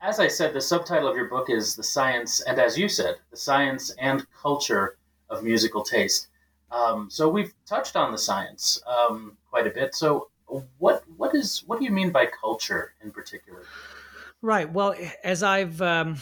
[0.00, 3.16] As I said, the subtitle of your book is The Science, and as you said,
[3.32, 4.96] The Science and Culture
[5.28, 6.28] of Musical Taste.
[6.70, 9.94] Um, so we've touched on the science um, quite a bit.
[9.94, 10.28] So
[10.78, 13.62] what what is what do you mean by culture in particular?
[14.42, 14.72] Right.
[14.72, 16.16] Well, as I've um,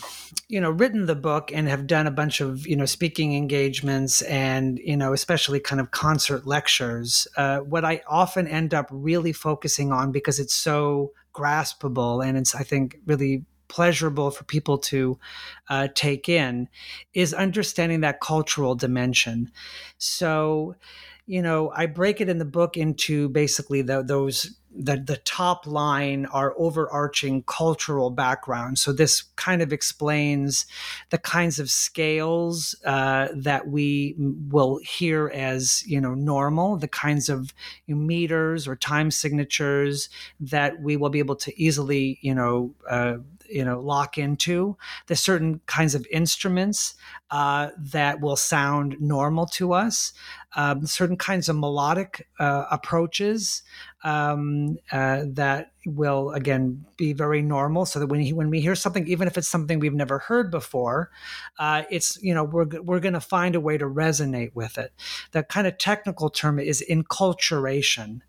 [0.49, 4.23] you know written the book and have done a bunch of you know speaking engagements
[4.23, 9.33] and you know especially kind of concert lectures, uh, what I often end up really
[9.33, 15.19] focusing on because it's so graspable and it's I think really pleasurable for people to
[15.69, 16.69] uh, take in
[17.15, 19.51] is understanding that cultural dimension.
[19.99, 20.75] So,
[21.27, 25.67] you know, I break it in the book into basically the, those the the top
[25.67, 28.79] line are overarching cultural background.
[28.79, 30.67] So this kind of explains
[31.11, 37.29] the kinds of scales uh, that we will hear as you know normal, the kinds
[37.29, 37.53] of
[37.87, 40.09] meters or time signatures
[40.41, 42.75] that we will be able to easily you know.
[42.89, 43.19] Uh,
[43.51, 44.77] you know lock into
[45.07, 46.95] there's certain kinds of instruments
[47.31, 50.13] uh, that will sound normal to us
[50.57, 53.63] um, certain kinds of melodic uh, approaches
[54.05, 57.87] um, uh, that will again be very normal.
[57.87, 60.51] So that when he, when we hear something even if it's something we've never heard
[60.51, 61.11] before
[61.59, 64.93] uh, it's you know we're, we're going to find a way to resonate with it.
[65.33, 68.21] The kind of technical term is enculturation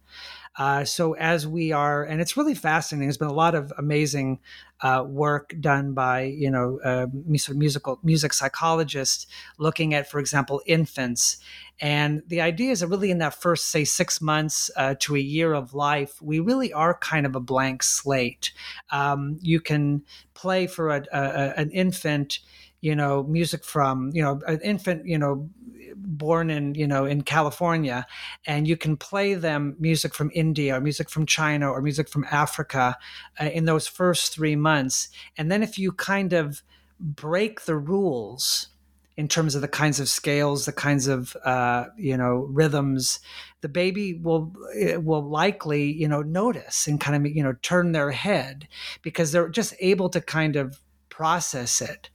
[0.58, 3.08] uh, so as we are, and it's really fascinating.
[3.08, 4.40] There's been a lot of amazing
[4.82, 11.38] uh, work done by you know uh, musical music psychologists looking at, for example, infants.
[11.82, 15.20] And the idea is that really in that first, say, six months uh, to a
[15.20, 18.52] year of life, we really are kind of a blank slate.
[18.90, 22.40] Um, you can play for a, a, an infant
[22.82, 25.50] you know music from you know an infant you know
[25.96, 28.06] born in you know in California,
[28.46, 32.26] and you can play them music from India or music from China or music from
[32.32, 32.98] Africa
[33.40, 36.64] uh, in those first three months, and then if you kind of
[37.00, 38.68] break the rules
[39.16, 43.20] in terms of the kinds of scales, the kinds of uh, you know rhythms,
[43.62, 44.54] the baby will
[44.96, 48.68] will likely you know notice and kind of you know turn their head
[49.02, 50.80] because they're just able to kind of
[51.20, 52.10] process it.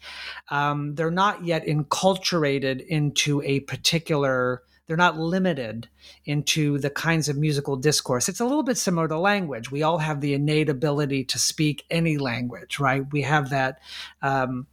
[0.51, 5.89] Um, they're not yet enculturated into a particular they're not limited
[6.27, 8.29] into the kinds of musical discourse.
[8.29, 9.71] It's a little bit similar to language.
[9.71, 13.03] We all have the innate ability to speak any language, right?
[13.11, 13.79] We have that
[14.21, 14.67] um,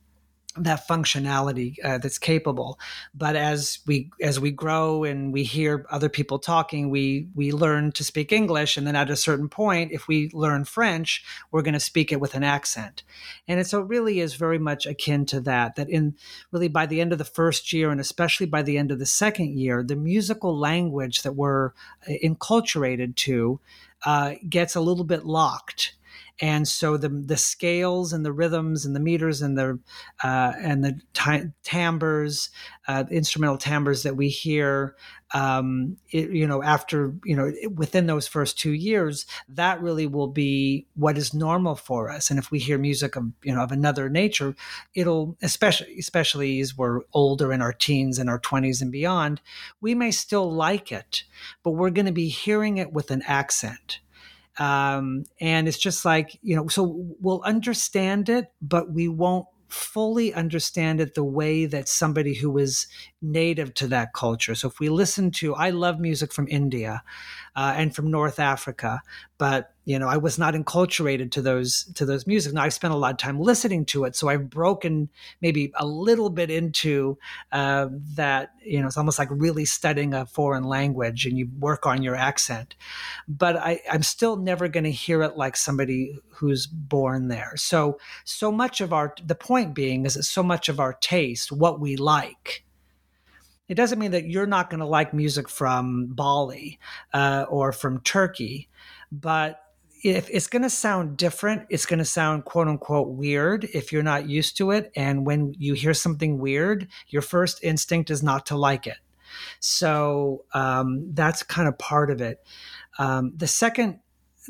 [0.58, 2.80] that functionality uh, that's capable.
[3.14, 7.92] But as we as we grow and we hear other people talking we we learn
[7.94, 11.74] to speak english and then at a certain point if we learn french we're going
[11.74, 13.04] to speak it with an accent.
[13.48, 16.16] And it so it really is very much akin to that that in
[16.52, 19.06] really by the end of the first year and especially by the end of the
[19.06, 21.68] second year the musical language that we're
[22.08, 23.60] uh, enculturated to
[24.04, 25.94] uh, gets a little bit locked
[26.40, 29.80] and so the the scales and the rhythms and the meters and the
[30.24, 32.50] uh, and the t- timbres,
[32.88, 34.96] uh, instrumental timbres that we hear,
[35.34, 40.28] um, it, you know, after you know within those first two years, that really will
[40.28, 42.30] be what is normal for us.
[42.30, 44.56] And if we hear music of you know of another nature,
[44.96, 49.42] it'll especially especially as we're older in our teens and our twenties and beyond,
[49.80, 51.24] we may still like it,
[51.64, 54.00] but we're going to be hearing it with an accent
[54.58, 60.34] um, and it's just like you know so we'll understand it but we won't fully
[60.34, 62.88] understand it the way that somebody who is
[63.22, 64.56] native to that culture.
[64.56, 67.04] So if we listen to, I love music from India
[67.56, 69.02] uh, and from North Africa,
[69.38, 72.54] but you know I was not enculturated to those to those music.
[72.54, 75.10] Now I've spent a lot of time listening to it, so I've broken
[75.42, 77.18] maybe a little bit into
[77.52, 78.52] uh, that.
[78.64, 82.16] You know, it's almost like really studying a foreign language, and you work on your
[82.16, 82.76] accent.
[83.28, 87.54] But I, I'm still never going to hear it like somebody who's born there.
[87.56, 91.52] So so much of our the point being is that so much of our taste,
[91.52, 92.64] what we like
[93.72, 96.78] it doesn't mean that you're not going to like music from Bali
[97.14, 98.68] uh, or from Turkey,
[99.14, 99.64] but
[100.04, 104.04] if it's going to sound different, it's going to sound quote unquote weird if you're
[104.04, 104.92] not used to it.
[104.98, 108.98] And when you hear something weird, your first instinct is not to like it.
[109.62, 112.46] So um, that's kind of part of it.
[113.00, 114.02] Um, the second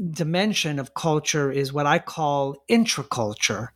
[0.10, 3.68] dimension of culture is what I call intraculture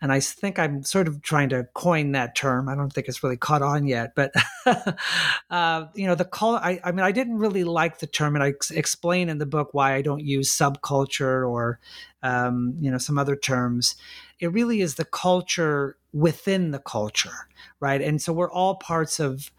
[0.00, 2.68] and I think I'm sort of trying to coin that term.
[2.68, 4.34] I don't think it's really caught on yet, but
[5.50, 6.56] uh, you know, the call.
[6.56, 9.46] I, I, mean, I didn't really like the term, and I ex- explain in the
[9.46, 11.80] book why I don't use subculture or
[12.22, 13.96] um, you know some other terms.
[14.38, 17.48] It really is the culture within the culture,
[17.80, 18.02] right?
[18.02, 19.50] And so we're all parts of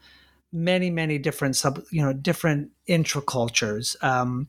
[0.52, 4.02] many, many different sub, you know, different intracultures.
[4.04, 4.48] Um,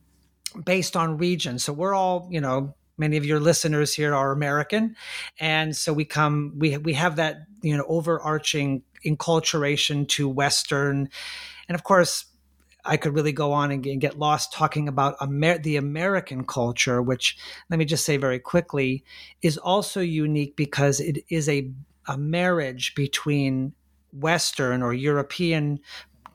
[0.64, 1.58] based on region.
[1.58, 4.94] So we're all, you know, many of your listeners here are American,
[5.40, 11.08] and so we come we we have that you know overarching enculturation to Western,
[11.68, 12.26] and of course.
[12.82, 17.36] I could really go on and get lost talking about Amer- the American culture, which
[17.68, 19.04] let me just say very quickly
[19.42, 21.70] is also unique because it is a,
[22.08, 23.74] a marriage between
[24.14, 25.80] Western or European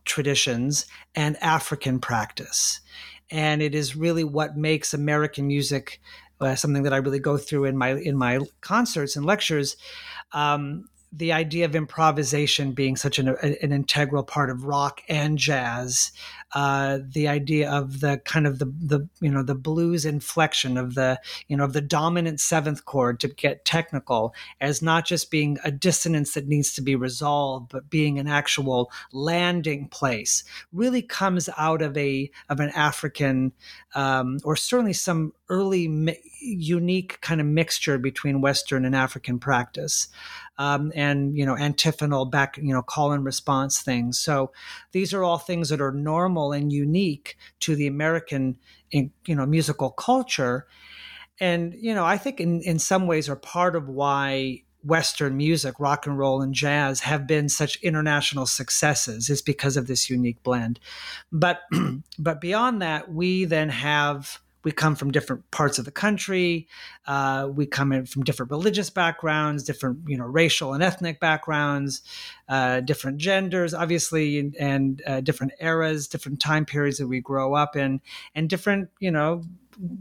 [0.05, 2.79] traditions and African practice.
[3.31, 5.99] And it is really what makes American music
[6.41, 9.77] uh, something that I really go through in my in my concerts and lectures.
[10.31, 16.11] Um, the idea of improvisation being such an, an integral part of rock and jazz,
[16.53, 20.95] uh, the idea of the kind of the the you know the blues inflection of
[20.95, 25.57] the you know of the dominant seventh chord to get technical as not just being
[25.63, 31.49] a dissonance that needs to be resolved, but being an actual landing place, really comes
[31.57, 33.53] out of a of an African
[33.95, 35.87] um, or certainly some early
[36.45, 40.07] unique kind of mixture between Western and African practice.
[40.57, 44.53] Um, and you know antiphonal back you know call and response things so
[44.93, 48.55] these are all things that are normal and unique to the american
[48.89, 50.65] you know musical culture
[51.41, 55.79] and you know i think in in some ways are part of why Western music,
[55.79, 60.41] rock and roll and jazz have been such international successes is because of this unique
[60.43, 60.79] blend.
[61.31, 61.61] But
[62.19, 66.67] but beyond that, we then have we come from different parts of the country.
[67.05, 72.01] Uh, we come in from different religious backgrounds, different you know racial and ethnic backgrounds,
[72.49, 77.53] uh, different genders, obviously, and, and uh, different eras, different time periods that we grow
[77.53, 78.01] up in,
[78.33, 79.43] and different you know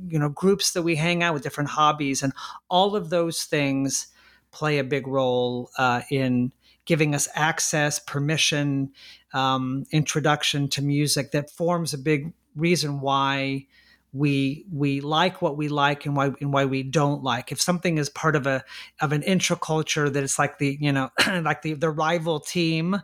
[0.08, 2.32] you know groups that we hang out with, different hobbies, and
[2.70, 4.08] all of those things
[4.50, 6.52] play a big role uh, in
[6.86, 8.92] giving us access, permission,
[9.34, 13.66] um, introduction to music that forms a big reason why
[14.14, 17.50] we we like what we like and why and why we don't like.
[17.50, 18.64] If something is part of a
[19.00, 21.10] of an intraculture that it's like the you know
[21.42, 23.02] like the the rival team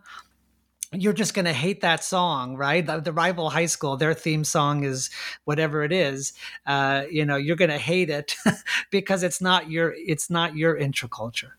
[0.93, 2.85] you're just going to hate that song, right?
[2.85, 5.09] The, the, rival high school, their theme song is
[5.45, 6.33] whatever it is.
[6.67, 8.35] Uh, you know, you're going to hate it
[8.91, 11.53] because it's not your it's not your intraculture.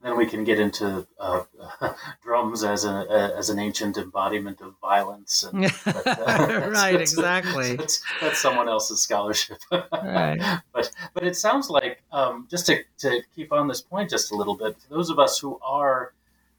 [0.00, 1.42] Then we can get into uh,
[2.22, 5.42] drums as a, as an ancient embodiment of violence.
[5.44, 6.12] And, but, uh,
[6.72, 7.76] right, that's, exactly.
[7.76, 9.58] That's, that's, someone else's scholarship.
[9.70, 10.60] right.
[10.72, 14.36] But but it sounds like um, just to to keep on this point just a
[14.36, 14.76] little bit.
[14.80, 16.12] For those of us who are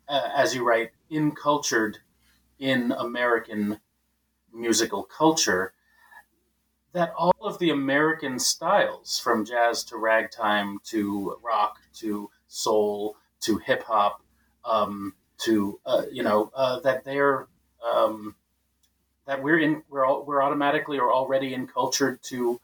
[0.07, 1.97] uh, as you write, incultured
[2.59, 3.79] in American
[4.53, 5.73] musical culture,
[6.93, 13.57] that all of the American styles, from jazz to ragtime to rock to soul to
[13.57, 14.21] hip hop
[14.65, 17.47] um, to uh, you know uh, that they're
[17.85, 18.35] um,
[19.25, 22.59] that we're in we're all, we're automatically or already encultured to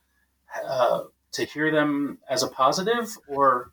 [0.66, 3.72] uh, to hear them as a positive or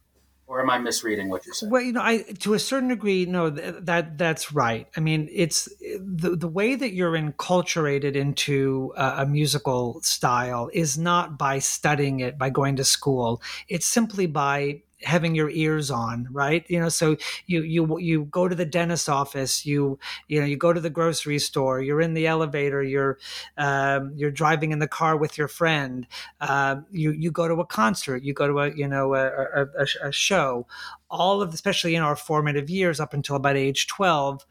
[0.48, 1.72] or am I misreading what you're saying?
[1.72, 4.86] Well, you know, I to a certain degree, no, that that's right.
[4.96, 5.68] I mean, it's
[5.98, 12.38] the the way that you're enculturated into a musical style is not by studying it,
[12.38, 13.42] by going to school.
[13.68, 16.64] It's simply by having your ears on right?
[16.68, 17.16] You know so
[17.46, 20.90] you you you go to the dentist office you you know you go to the
[20.90, 23.18] grocery store you're in the elevator you're
[23.58, 26.06] um, you're driving in the car with your friend
[26.40, 29.66] uh, you you go to a concert you go to a you know a, a,
[29.78, 30.66] a, a show.
[31.08, 34.44] All of especially in our formative years up until about age 12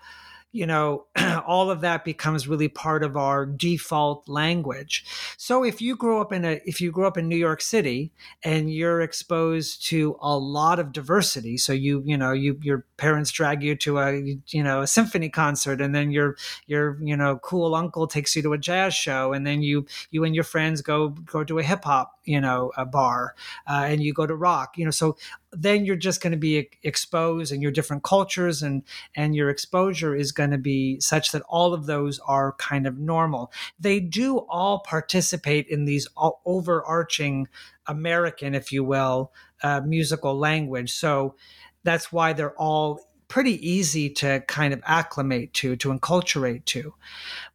[0.56, 1.06] you know,
[1.46, 5.04] all of that becomes really part of our default language.
[5.36, 8.14] So if you grow up in a if you grow up in New York City
[8.42, 13.32] and you're exposed to a lot of diversity, so you you know you your parents
[13.32, 16.38] drag you to a you know a symphony concert and then your
[16.68, 20.24] your you know cool uncle takes you to a jazz show and then you you
[20.24, 23.36] and your friends go go to a hip hop you know a bar
[23.68, 25.18] uh, and you go to rock you know so
[25.52, 28.84] then you're just going to be exposed and your different cultures and
[29.16, 32.98] and your exposure is going to be such that all of those are kind of
[32.98, 33.52] normal.
[33.80, 36.08] They do all participate in these
[36.46, 37.48] overarching
[37.88, 39.32] american if you will
[39.64, 40.92] uh, musical language.
[40.92, 41.36] So
[41.84, 46.94] that's why they're all pretty easy to kind of acclimate to to enculturate to.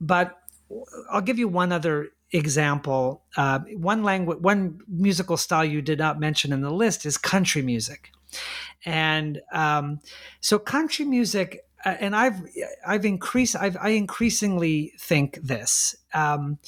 [0.01, 0.36] But
[1.11, 6.20] I'll give you one other example, uh, one language, one musical style you did not
[6.20, 8.11] mention in the list is country music,
[8.84, 10.01] and um,
[10.41, 11.64] so country music.
[11.85, 12.43] Uh, and I've
[12.87, 15.97] I've increased I've, I increasingly think this.
[16.12, 16.59] Um,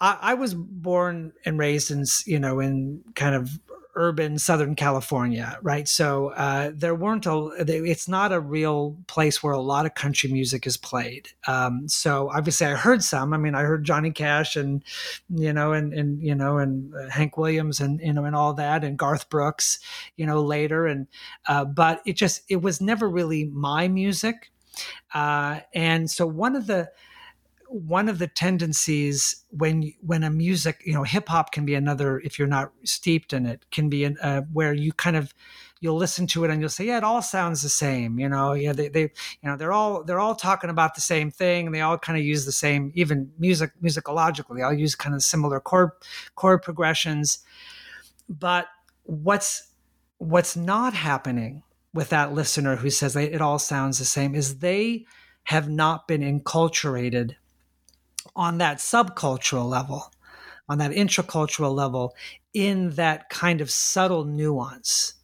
[0.00, 3.58] I, I was born and raised in you know in kind of
[3.98, 5.88] urban Southern California, right?
[5.88, 7.50] So uh, there weren't a.
[7.58, 11.28] It's not a real place where a lot of country music is played.
[11.46, 13.34] Um, so obviously, I heard some.
[13.34, 14.82] I mean, I heard Johnny Cash and
[15.28, 18.54] you know, and and you know, and uh, Hank Williams and you know, and all
[18.54, 19.80] that, and Garth Brooks,
[20.16, 20.86] you know, later.
[20.86, 21.08] And
[21.46, 24.50] uh, but it just it was never really my music.
[25.12, 26.88] Uh, and so one of the
[27.68, 32.18] one of the tendencies when when a music you know hip hop can be another
[32.20, 35.34] if you're not steeped in it can be an, uh, where you kind of
[35.80, 38.54] you'll listen to it and you'll say yeah it all sounds the same you know?
[38.54, 41.66] Yeah they, they you know they're all they're all talking about the same thing.
[41.66, 45.22] And they all kind of use the same even music musicologically all use kind of
[45.22, 45.90] similar chord
[46.34, 47.40] chord progressions.
[48.28, 48.66] But
[49.04, 49.68] what's
[50.18, 51.62] what's not happening
[51.92, 55.04] with that listener who says it all sounds the same is they
[55.44, 57.36] have not been enculturated
[58.36, 60.12] on that subcultural level,
[60.68, 62.14] on that intracultural level,
[62.54, 65.14] in that kind of subtle nuance.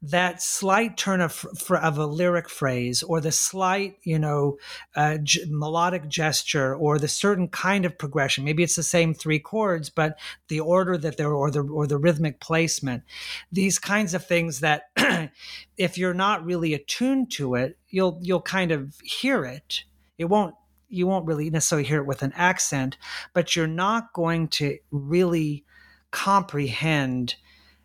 [0.00, 4.56] that slight turn of, of a lyric phrase or the slight, you know,
[4.94, 8.44] uh, g- melodic gesture or the certain kind of progression.
[8.44, 10.16] Maybe it's the same three chords, but
[10.48, 13.02] the order that they're or the or the rhythmic placement.
[13.50, 14.84] These kinds of things that,
[15.76, 19.84] if you're not really attuned to it, you'll you'll kind of hear it.
[20.16, 20.54] It won't
[20.88, 22.96] you won't really necessarily hear it with an accent,
[23.32, 25.64] but you're not going to really
[26.10, 27.36] comprehend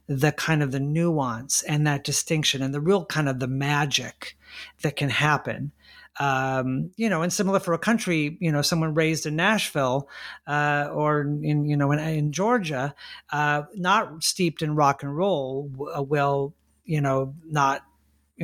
[0.07, 4.37] the kind of the nuance and that distinction and the real kind of the magic
[4.81, 5.71] that can happen.
[6.19, 10.07] Um, you know, and similar for a country, you know, someone raised in Nashville
[10.45, 12.93] uh, or in, you know, in, in Georgia,
[13.31, 16.53] uh, not steeped in rock and roll, will,
[16.85, 17.81] you know, not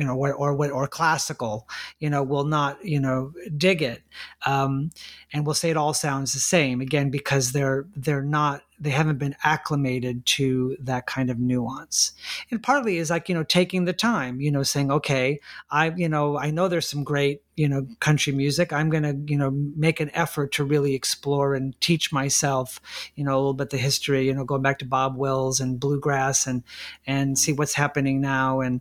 [0.00, 4.02] you know, or, or, or classical, you know, will not, you know, dig it,
[4.46, 4.90] um,
[5.30, 9.18] and will say it all sounds the same again because they're they're not they haven't
[9.18, 12.12] been acclimated to that kind of nuance.
[12.50, 15.40] And partly is like you know taking the time, you know, saying okay,
[15.70, 18.72] I you know I know there's some great you know country music.
[18.72, 22.80] I'm going to you know make an effort to really explore and teach myself,
[23.16, 25.78] you know, a little bit the history, you know, going back to Bob Wills and
[25.78, 26.64] bluegrass and
[27.06, 28.80] and see what's happening now and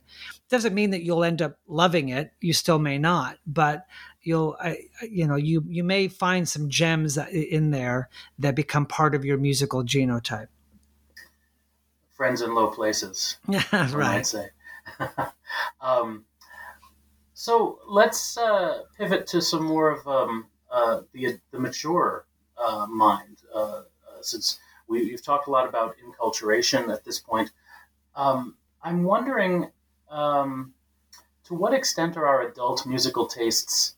[0.50, 2.32] doesn't mean that you'll end up loving it.
[2.42, 3.86] You still may not, but
[4.22, 4.58] you'll,
[5.08, 9.38] you know, you you may find some gems in there that become part of your
[9.38, 10.48] musical genotype.
[12.12, 13.38] Friends in low places.
[13.48, 14.18] Yeah, right.
[14.18, 14.50] I'd say.
[15.82, 16.26] um,
[17.34, 22.26] so let's uh, pivot to some more of um, uh, the the mature
[22.58, 23.84] uh, mind, uh, uh,
[24.22, 27.52] since we, have talked a lot about enculturation at this point.
[28.16, 29.72] Um, I'm wondering
[30.10, 30.74] um,
[31.46, 33.96] to what extent are our adult musical tastes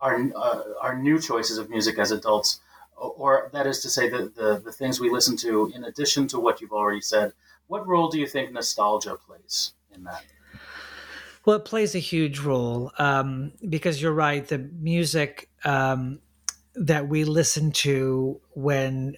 [0.00, 2.60] our uh, our new choices of music as adults,
[2.96, 6.40] or, that is to say, the, the the things we listen to in addition to
[6.40, 7.32] what you've already said?
[7.66, 10.24] What role do you think nostalgia plays in that?
[11.44, 14.46] Well, it plays a huge role um, because you're right.
[14.46, 16.20] The music um,
[16.74, 19.16] that we listen to when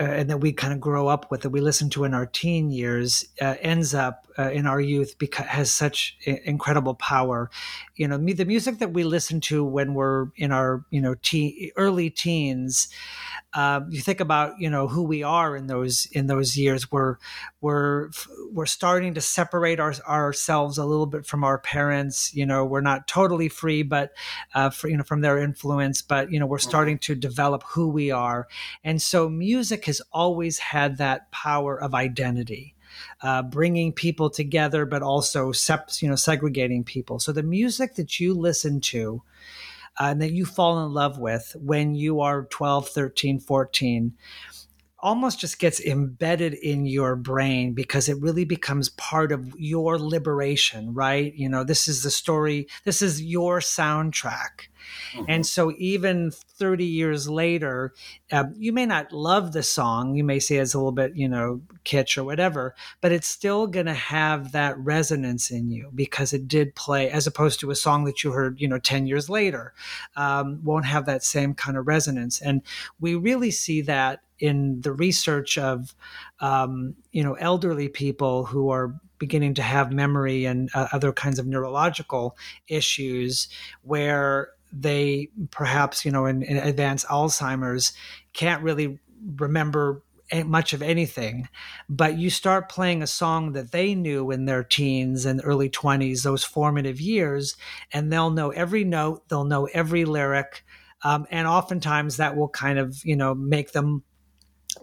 [0.00, 2.26] uh, and that we kind of grow up with that we listen to in our
[2.26, 7.50] teen years uh, ends up uh, in our youth because has such incredible power.
[7.96, 11.70] You know the music that we listen to when we're in our you know teen,
[11.76, 12.88] early teens
[13.54, 16.90] uh, you think about you know who we are in those in those years.
[16.90, 17.16] We're
[17.60, 18.10] we're
[18.50, 22.34] we're starting to separate our, ourselves a little bit from our parents.
[22.34, 24.12] You know we're not totally free but
[24.54, 26.68] uh, for, you know from their influence but you know we're mm-hmm.
[26.68, 28.48] starting to develop who we are.
[28.82, 32.73] And so music has always had that power of identity
[33.24, 37.18] uh, bringing people together, but also sep- you know segregating people.
[37.18, 39.22] So the music that you listen to
[39.98, 44.12] uh, and that you fall in love with when you are 12, 13, 14
[44.98, 50.94] almost just gets embedded in your brain because it really becomes part of your liberation,
[50.94, 51.34] right?
[51.34, 54.68] You know, this is the story, this is your soundtrack.
[55.12, 55.24] Mm-hmm.
[55.28, 57.92] And so, even 30 years later,
[58.30, 60.14] uh, you may not love the song.
[60.14, 63.66] You may say it's a little bit, you know, kitsch or whatever, but it's still
[63.66, 67.76] going to have that resonance in you because it did play, as opposed to a
[67.76, 69.72] song that you heard, you know, 10 years later,
[70.16, 72.40] um, won't have that same kind of resonance.
[72.40, 72.62] And
[73.00, 75.94] we really see that in the research of,
[76.40, 81.38] um, you know, elderly people who are beginning to have memory and uh, other kinds
[81.38, 82.36] of neurological
[82.68, 83.48] issues
[83.82, 87.92] where they perhaps you know in, in advanced alzheimer's
[88.32, 88.98] can't really
[89.36, 90.02] remember
[90.44, 91.48] much of anything
[91.88, 96.22] but you start playing a song that they knew in their teens and early 20s
[96.22, 97.56] those formative years
[97.92, 100.64] and they'll know every note they'll know every lyric
[101.02, 104.02] um, and oftentimes that will kind of you know make them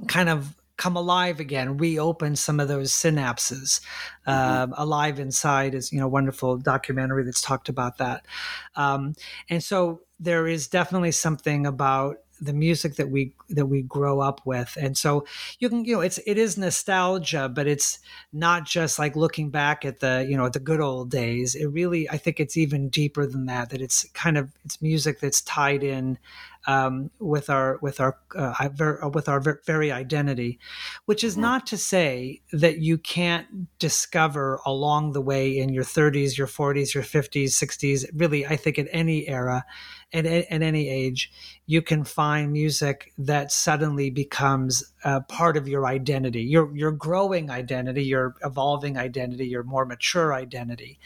[0.07, 3.81] kind of come alive again, reopen some of those synapses.
[4.27, 4.73] Mm-hmm.
[4.73, 8.25] Uh, alive Inside is, you know, wonderful documentary that's talked about that.
[8.75, 9.13] Um,
[9.47, 14.41] and so there is definitely something about the music that we that we grow up
[14.45, 15.23] with and so
[15.59, 17.99] you can you know it's it is nostalgia but it's
[18.33, 22.09] not just like looking back at the you know the good old days it really
[22.09, 25.83] i think it's even deeper than that that it's kind of it's music that's tied
[25.83, 26.17] in
[26.67, 28.69] um, with our with our uh,
[29.13, 30.59] with our very identity,
[31.05, 31.41] which is mm-hmm.
[31.41, 36.93] not to say that you can't discover along the way in your 30s, your 40s,
[36.93, 38.05] your 50s, 60s.
[38.13, 39.65] Really, I think at any era,
[40.13, 41.31] at, at any age,
[41.65, 47.49] you can find music that suddenly becomes uh, part of your identity, your your growing
[47.49, 50.99] identity, your evolving identity, your more mature identity,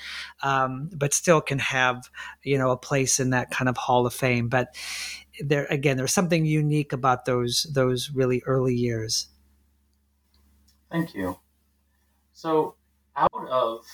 [0.43, 2.09] um, but still can have
[2.43, 4.49] you know a place in that kind of hall of fame.
[4.49, 4.75] But
[5.39, 9.27] there again, there's something unique about those those really early years.
[10.91, 11.39] Thank you.
[12.33, 12.75] So,
[13.15, 13.85] out of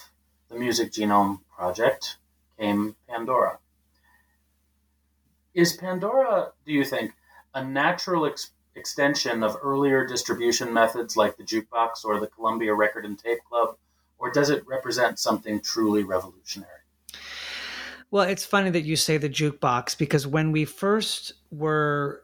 [0.50, 2.18] the Music Genome Project
[2.60, 3.60] came Pandora.
[5.54, 7.14] Is Pandora, do you think,
[7.54, 13.06] a natural ex- extension of earlier distribution methods like the jukebox or the Columbia Record
[13.06, 13.78] and Tape Club,
[14.18, 16.81] or does it represent something truly revolutionary?
[18.12, 22.24] Well, it's funny that you say the jukebox because when we first were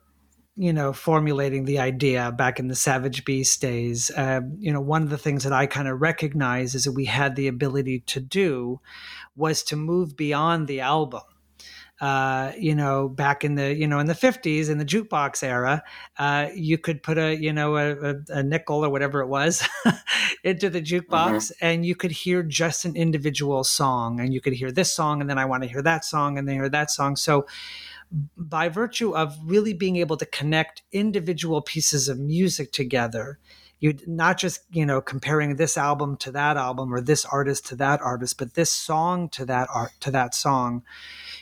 [0.60, 5.04] you know, formulating the idea back in the Savage Beast days, uh, you know, one
[5.04, 8.20] of the things that I kind of recognize is that we had the ability to
[8.20, 8.82] do
[9.36, 11.22] was to move beyond the album.
[12.00, 15.84] Uh, you know, back in the you know in the fifties in the jukebox era,
[16.20, 19.68] uh, you could put a you know a, a, nickel or whatever it was
[20.43, 21.66] into the jukebox, mm-hmm.
[21.66, 25.30] and you could hear just an individual song, and you could hear this song, and
[25.30, 27.16] then I want to hear that song, and then hear that song.
[27.16, 27.48] So
[28.38, 33.39] by virtue of really being able to connect individual pieces of music together
[33.80, 37.76] you not just you know comparing this album to that album or this artist to
[37.76, 40.84] that artist but this song to that art to that song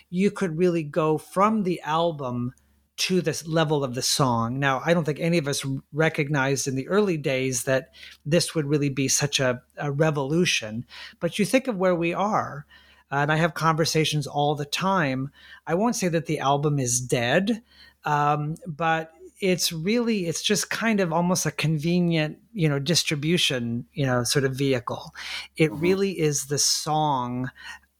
[0.10, 2.54] you could really go from the album
[2.98, 4.58] to this level of the song.
[4.58, 7.90] Now, I don't think any of us recognized in the early days that
[8.26, 10.86] this would really be such a, a revolution.
[11.20, 12.66] But you think of where we are
[13.12, 15.30] and I have conversations all the time.
[15.68, 17.62] I won't say that the album is dead,
[18.04, 24.06] um, but it's really it's just kind of almost a convenient you know distribution you
[24.06, 25.14] know sort of vehicle
[25.58, 25.82] it mm-hmm.
[25.82, 27.50] really is the song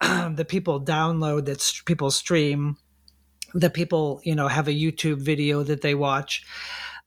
[0.00, 2.76] that people download that st- people stream
[3.54, 6.44] that people you know have a youtube video that they watch.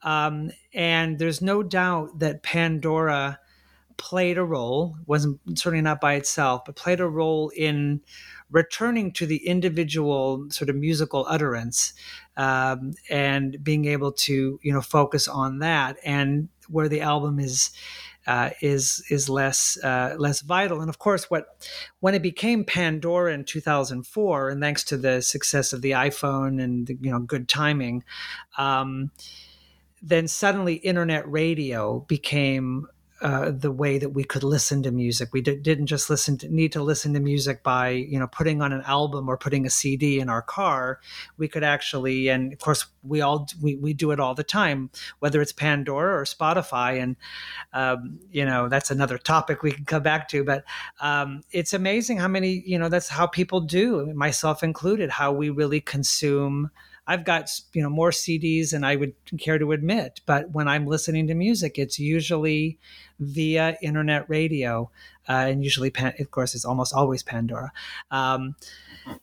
[0.02, 3.40] Um, and there's no doubt that pandora
[3.98, 8.02] played a role, wasn't certainly not by itself, but played a role in
[8.50, 11.94] returning to the individual sort of musical utterance
[12.38, 15.98] um, and being able to you know focus on that.
[16.04, 17.72] And where the album is
[18.30, 20.82] uh, is is less uh, less vital.
[20.82, 21.66] And of course, what
[22.00, 26.86] when it became Pandora in 2004, and thanks to the success of the iPhone and
[26.86, 28.04] the, you know good timing,
[28.60, 29.10] um,
[30.04, 32.88] then suddenly internet radio became
[33.22, 35.30] uh, the way that we could listen to music.
[35.34, 38.62] We did, not just listen to, need to listen to music by you know putting
[38.62, 41.00] on an album or putting a CD in our car.
[41.38, 44.90] We could actually, and of course, we all we, we do it all the time,
[45.20, 47.16] whether it's Pandora or Spotify, and
[47.74, 50.44] um, you know that's another topic we can come back to.
[50.44, 50.64] But
[51.02, 55.50] um, it's amazing how many you know that's how people do, myself included, how we
[55.50, 56.72] really consume
[57.10, 60.86] I've got you know more CDs than I would care to admit, but when I'm
[60.86, 62.78] listening to music, it's usually
[63.20, 64.92] via internet radio,
[65.28, 67.72] uh, and usually, of course, it's almost always Pandora.
[68.12, 68.56] Um,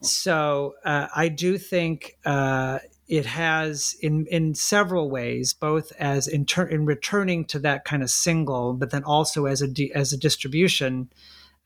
[0.01, 6.45] so uh, I do think uh, it has in in several ways, both as in,
[6.45, 10.13] ter- in returning to that kind of single, but then also as a di- as
[10.13, 11.09] a distribution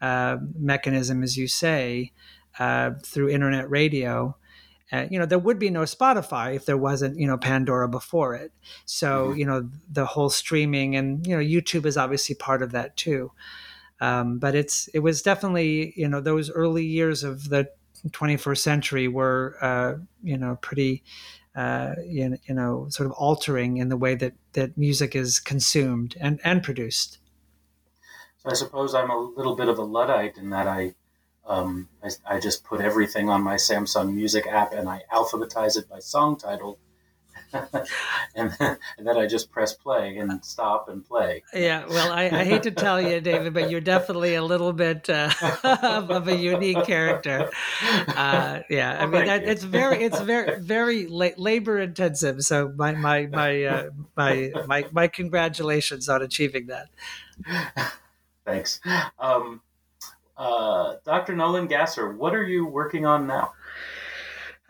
[0.03, 2.13] uh, mechanism, as you say,
[2.59, 4.37] uh, through internet radio.
[4.93, 8.35] Uh, you know, there would be no Spotify if there wasn't, you know, Pandora before
[8.35, 8.53] it.
[8.87, 9.39] So, mm-hmm.
[9.39, 13.31] you know, the whole streaming and, you know, YouTube is obviously part of that too.
[14.01, 17.71] Um, but it's, it was definitely, you know, those early years of the
[18.09, 21.05] 21st century were, uh, you know, pretty,
[21.55, 26.17] uh, you, you know, sort of altering in the way that, that music is consumed
[26.21, 27.19] and, and produced.
[28.39, 30.95] So I suppose I'm a little bit of a Luddite in that I
[31.51, 35.89] um, I, I, just put everything on my Samsung Music app and I alphabetize it
[35.89, 36.79] by song title.
[37.53, 41.43] and, then, and, then, I just press play and stop and play.
[41.53, 45.11] Yeah, well, I, I hate to tell you, David, but you're definitely a little bit
[45.11, 45.31] uh,
[45.65, 47.51] of, a unique character.
[47.83, 52.43] Uh, yeah, I mean, that, it's very, it's very, very la- labor intensive.
[52.43, 56.89] So my my my uh, my my my congratulations on achieving that.
[58.45, 58.81] Thanks.
[59.19, 59.61] Um,
[60.41, 61.37] uh, Dr.
[61.37, 63.53] Nolan Gasser, what are you working on now?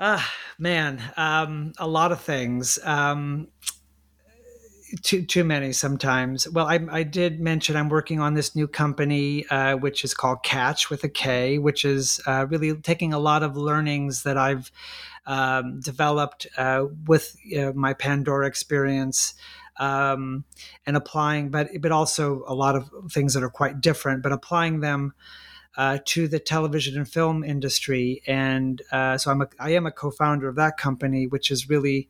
[0.00, 2.78] Ah, man, um, a lot of things.
[2.82, 3.46] Um,
[5.02, 6.48] too too many sometimes.
[6.48, 10.42] Well, I, I did mention I'm working on this new company, uh, which is called
[10.42, 14.72] Catch with a K, which is uh, really taking a lot of learnings that I've
[15.26, 17.36] um, developed uh, with
[17.74, 19.34] my Pandora experience.
[19.78, 20.44] Um,
[20.84, 24.80] and applying, but but also a lot of things that are quite different, but applying
[24.80, 25.14] them
[25.76, 28.22] uh, to the television and film industry.
[28.26, 32.08] And uh, so I'm a, I am a co-founder of that company, which is really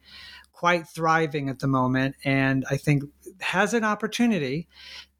[0.52, 3.04] quite thriving at the moment, and I think
[3.40, 4.68] has an opportunity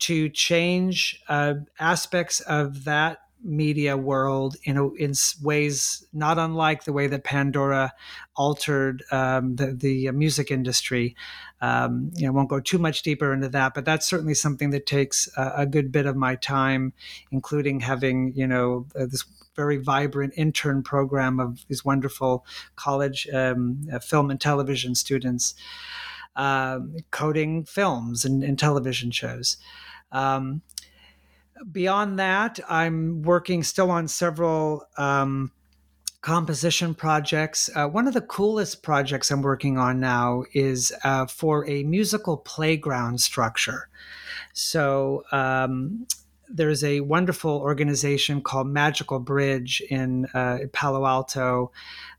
[0.01, 5.12] to change uh, aspects of that media world in a, in
[5.43, 7.93] ways not unlike the way that Pandora
[8.36, 11.16] altered um, the the music industry.
[11.61, 14.70] Um, you know, I won't go too much deeper into that, but that's certainly something
[14.70, 16.93] that takes a, a good bit of my time,
[17.30, 19.24] including having you know uh, this
[19.57, 25.55] very vibrant intern program of these wonderful college um, uh, film and television students
[26.36, 29.57] um, coding films and, and television shows.
[30.12, 30.62] Um,
[31.71, 35.53] beyond that, I'm working still on several um,
[36.21, 37.71] composition projects.
[37.75, 42.37] Uh, one of the coolest projects I'm working on now is uh, for a musical
[42.37, 43.89] playground structure.
[44.53, 46.07] So, um,
[46.53, 51.71] there's a wonderful organization called Magical Bridge in uh, Palo Alto,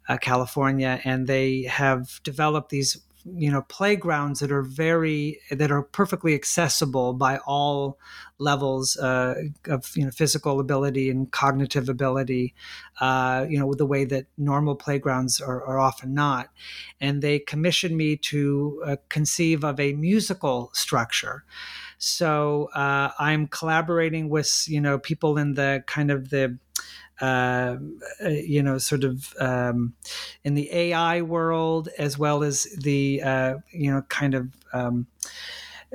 [0.07, 5.83] uh, California, and they have developed these you know playgrounds that are very that are
[5.83, 7.97] perfectly accessible by all
[8.39, 9.35] levels uh,
[9.67, 12.53] of you know physical ability and cognitive ability
[12.99, 16.49] uh, you know the way that normal playgrounds are, are often not.
[16.99, 21.43] And they commissioned me to uh, conceive of a musical structure.
[21.97, 26.57] So uh, i'm collaborating with you know people in the kind of the
[27.21, 27.77] uh,
[28.23, 29.93] uh, you know, sort of um,
[30.43, 35.05] in the AI world, as well as the, uh, you know, kind of, um,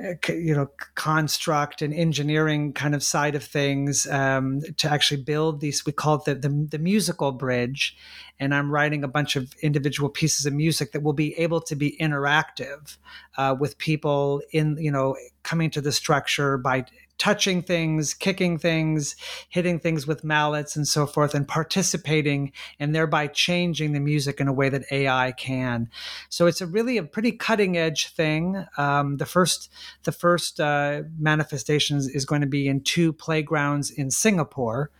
[0.01, 5.59] uh, you know, construct and engineering kind of side of things um, to actually build
[5.59, 5.85] these.
[5.85, 7.97] We call it the, the, the musical bridge,
[8.39, 11.75] and I'm writing a bunch of individual pieces of music that will be able to
[11.75, 12.97] be interactive
[13.37, 16.85] uh, with people in, you know, coming to the structure by
[17.17, 19.15] touching things, kicking things,
[19.49, 24.47] hitting things with mallets and so forth, and participating and thereby changing the music in
[24.47, 25.89] a way that AI can.
[26.29, 28.65] So it's a really a pretty cutting edge thing.
[28.77, 29.71] Um, the first
[30.03, 34.91] the first uh, manifestations is going to be in two playgrounds in Singapore.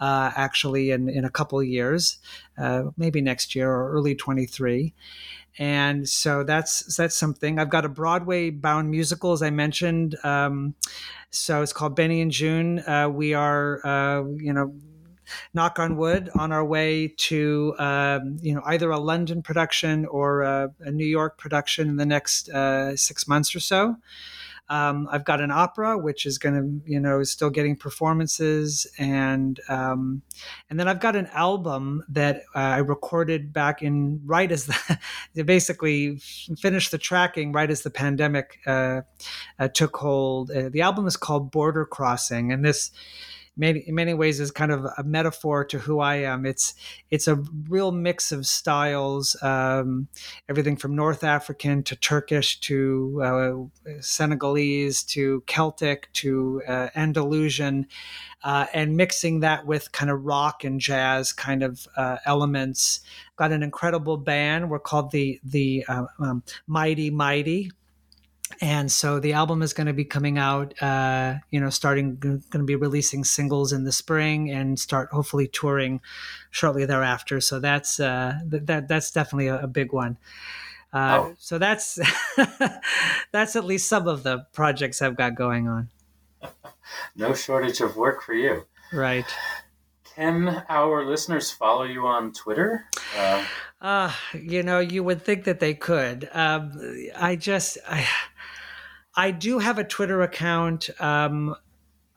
[0.00, 2.18] Uh, actually, in, in a couple years,
[2.58, 4.92] uh, maybe next year or early 23
[5.58, 7.58] and so that's that's something.
[7.58, 10.16] I've got a Broadway bound musical, as I mentioned.
[10.24, 10.74] Um,
[11.30, 12.78] so it's called Benny and Joon.
[12.80, 14.74] Uh, we are, uh, you know,
[15.52, 20.42] knock on wood, on our way to um, you know either a London production or
[20.42, 23.96] a, a New York production in the next uh, six months or so.
[24.68, 28.86] Um, I've got an opera, which is going to, you know, is still getting performances,
[28.98, 30.22] and um,
[30.70, 34.66] and then I've got an album that uh, I recorded back in right as
[35.34, 36.16] the basically
[36.58, 39.02] finished the tracking right as the pandemic uh,
[39.58, 40.50] uh, took hold.
[40.50, 42.90] Uh, the album is called Border Crossing, and this
[43.56, 46.46] many, in many ways is kind of a metaphor to who I am.
[46.46, 46.74] It's
[47.10, 47.36] it's a
[47.68, 50.08] real mix of styles, um,
[50.48, 53.22] everything from North African to Turkish to
[53.86, 57.86] uh, Senegalese to Celtic to uh, Andalusian,
[58.42, 63.00] uh, and mixing that with kind of rock and jazz kind of uh, elements.
[63.36, 64.70] Got an incredible band.
[64.70, 67.70] We're called the the uh, um, Mighty Mighty
[68.60, 72.42] and so the album is going to be coming out uh, you know starting going
[72.52, 76.00] to be releasing singles in the spring and start hopefully touring
[76.50, 77.40] shortly thereafter.
[77.40, 80.18] So that's uh, that that's definitely a, a big one.
[80.92, 81.34] Uh, oh.
[81.38, 81.98] so that's
[83.32, 85.88] that's at least some of the projects i've got going on.
[87.16, 88.66] No shortage of work for you.
[88.92, 89.24] Right.
[90.14, 92.84] Can our listeners follow you on twitter?
[93.16, 93.44] Uh,
[93.80, 96.28] uh you know you would think that they could.
[96.32, 96.72] Um,
[97.16, 98.06] i just I,
[99.22, 100.90] I do have a Twitter account.
[100.98, 101.54] Um,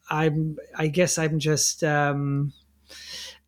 [0.10, 2.51] I'm, I guess I'm just um,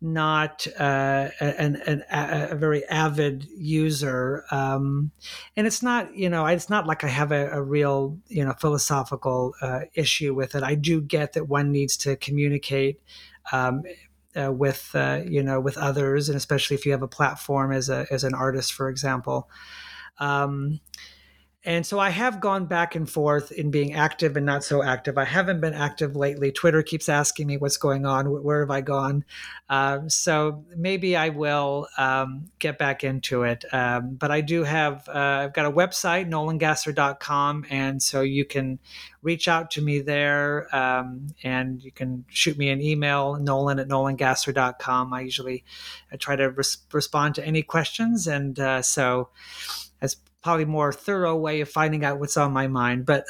[0.00, 5.10] not uh, an, an, a, very avid user, um,
[5.56, 8.54] and it's not, you know, it's not like I have a, a real, you know,
[8.60, 10.62] philosophical uh, issue with it.
[10.62, 13.00] I do get that one needs to communicate.
[13.50, 13.82] Um,
[14.36, 17.88] uh, with uh, you know with others, and especially if you have a platform as
[17.88, 19.50] a as an artist, for example.
[20.18, 20.80] Um,
[21.64, 25.18] and so I have gone back and forth in being active and not so active.
[25.18, 26.52] I haven't been active lately.
[26.52, 28.26] Twitter keeps asking me what's going on.
[28.26, 29.24] Where have I gone?
[29.68, 33.64] Um, so maybe I will um, get back into it.
[33.72, 37.66] Um, but I do have, uh, I've got a website, nolangasser.com.
[37.68, 38.78] And so you can
[39.22, 43.88] reach out to me there um, and you can shoot me an email, nolan at
[43.88, 45.12] nolangasser.com.
[45.12, 45.64] I usually
[46.12, 48.28] I try to res- respond to any questions.
[48.28, 49.30] And uh, so,
[50.00, 53.26] as probably more thorough way of finding out what's on my mind, but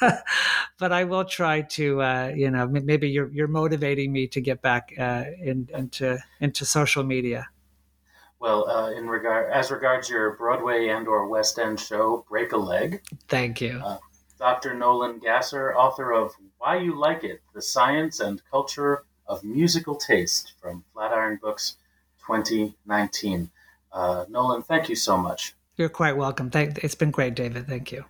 [0.78, 4.62] but I will try to uh, you know maybe you're you're motivating me to get
[4.62, 7.48] back uh, in, into into social media.
[8.38, 12.56] Well, uh, in regard as regards your Broadway and or West End show, Break a
[12.56, 13.02] Leg.
[13.28, 13.98] Thank you, uh,
[14.38, 14.74] Dr.
[14.74, 20.54] Nolan Gasser, author of Why You Like It: The Science and Culture of Musical Taste
[20.60, 21.76] from Flatiron Books
[22.26, 23.50] 2019.
[23.92, 25.54] Uh, Nolan, thank you so much.
[25.80, 26.50] You're quite welcome.
[26.50, 27.66] Thank, it's been great, David.
[27.66, 28.04] Thank you.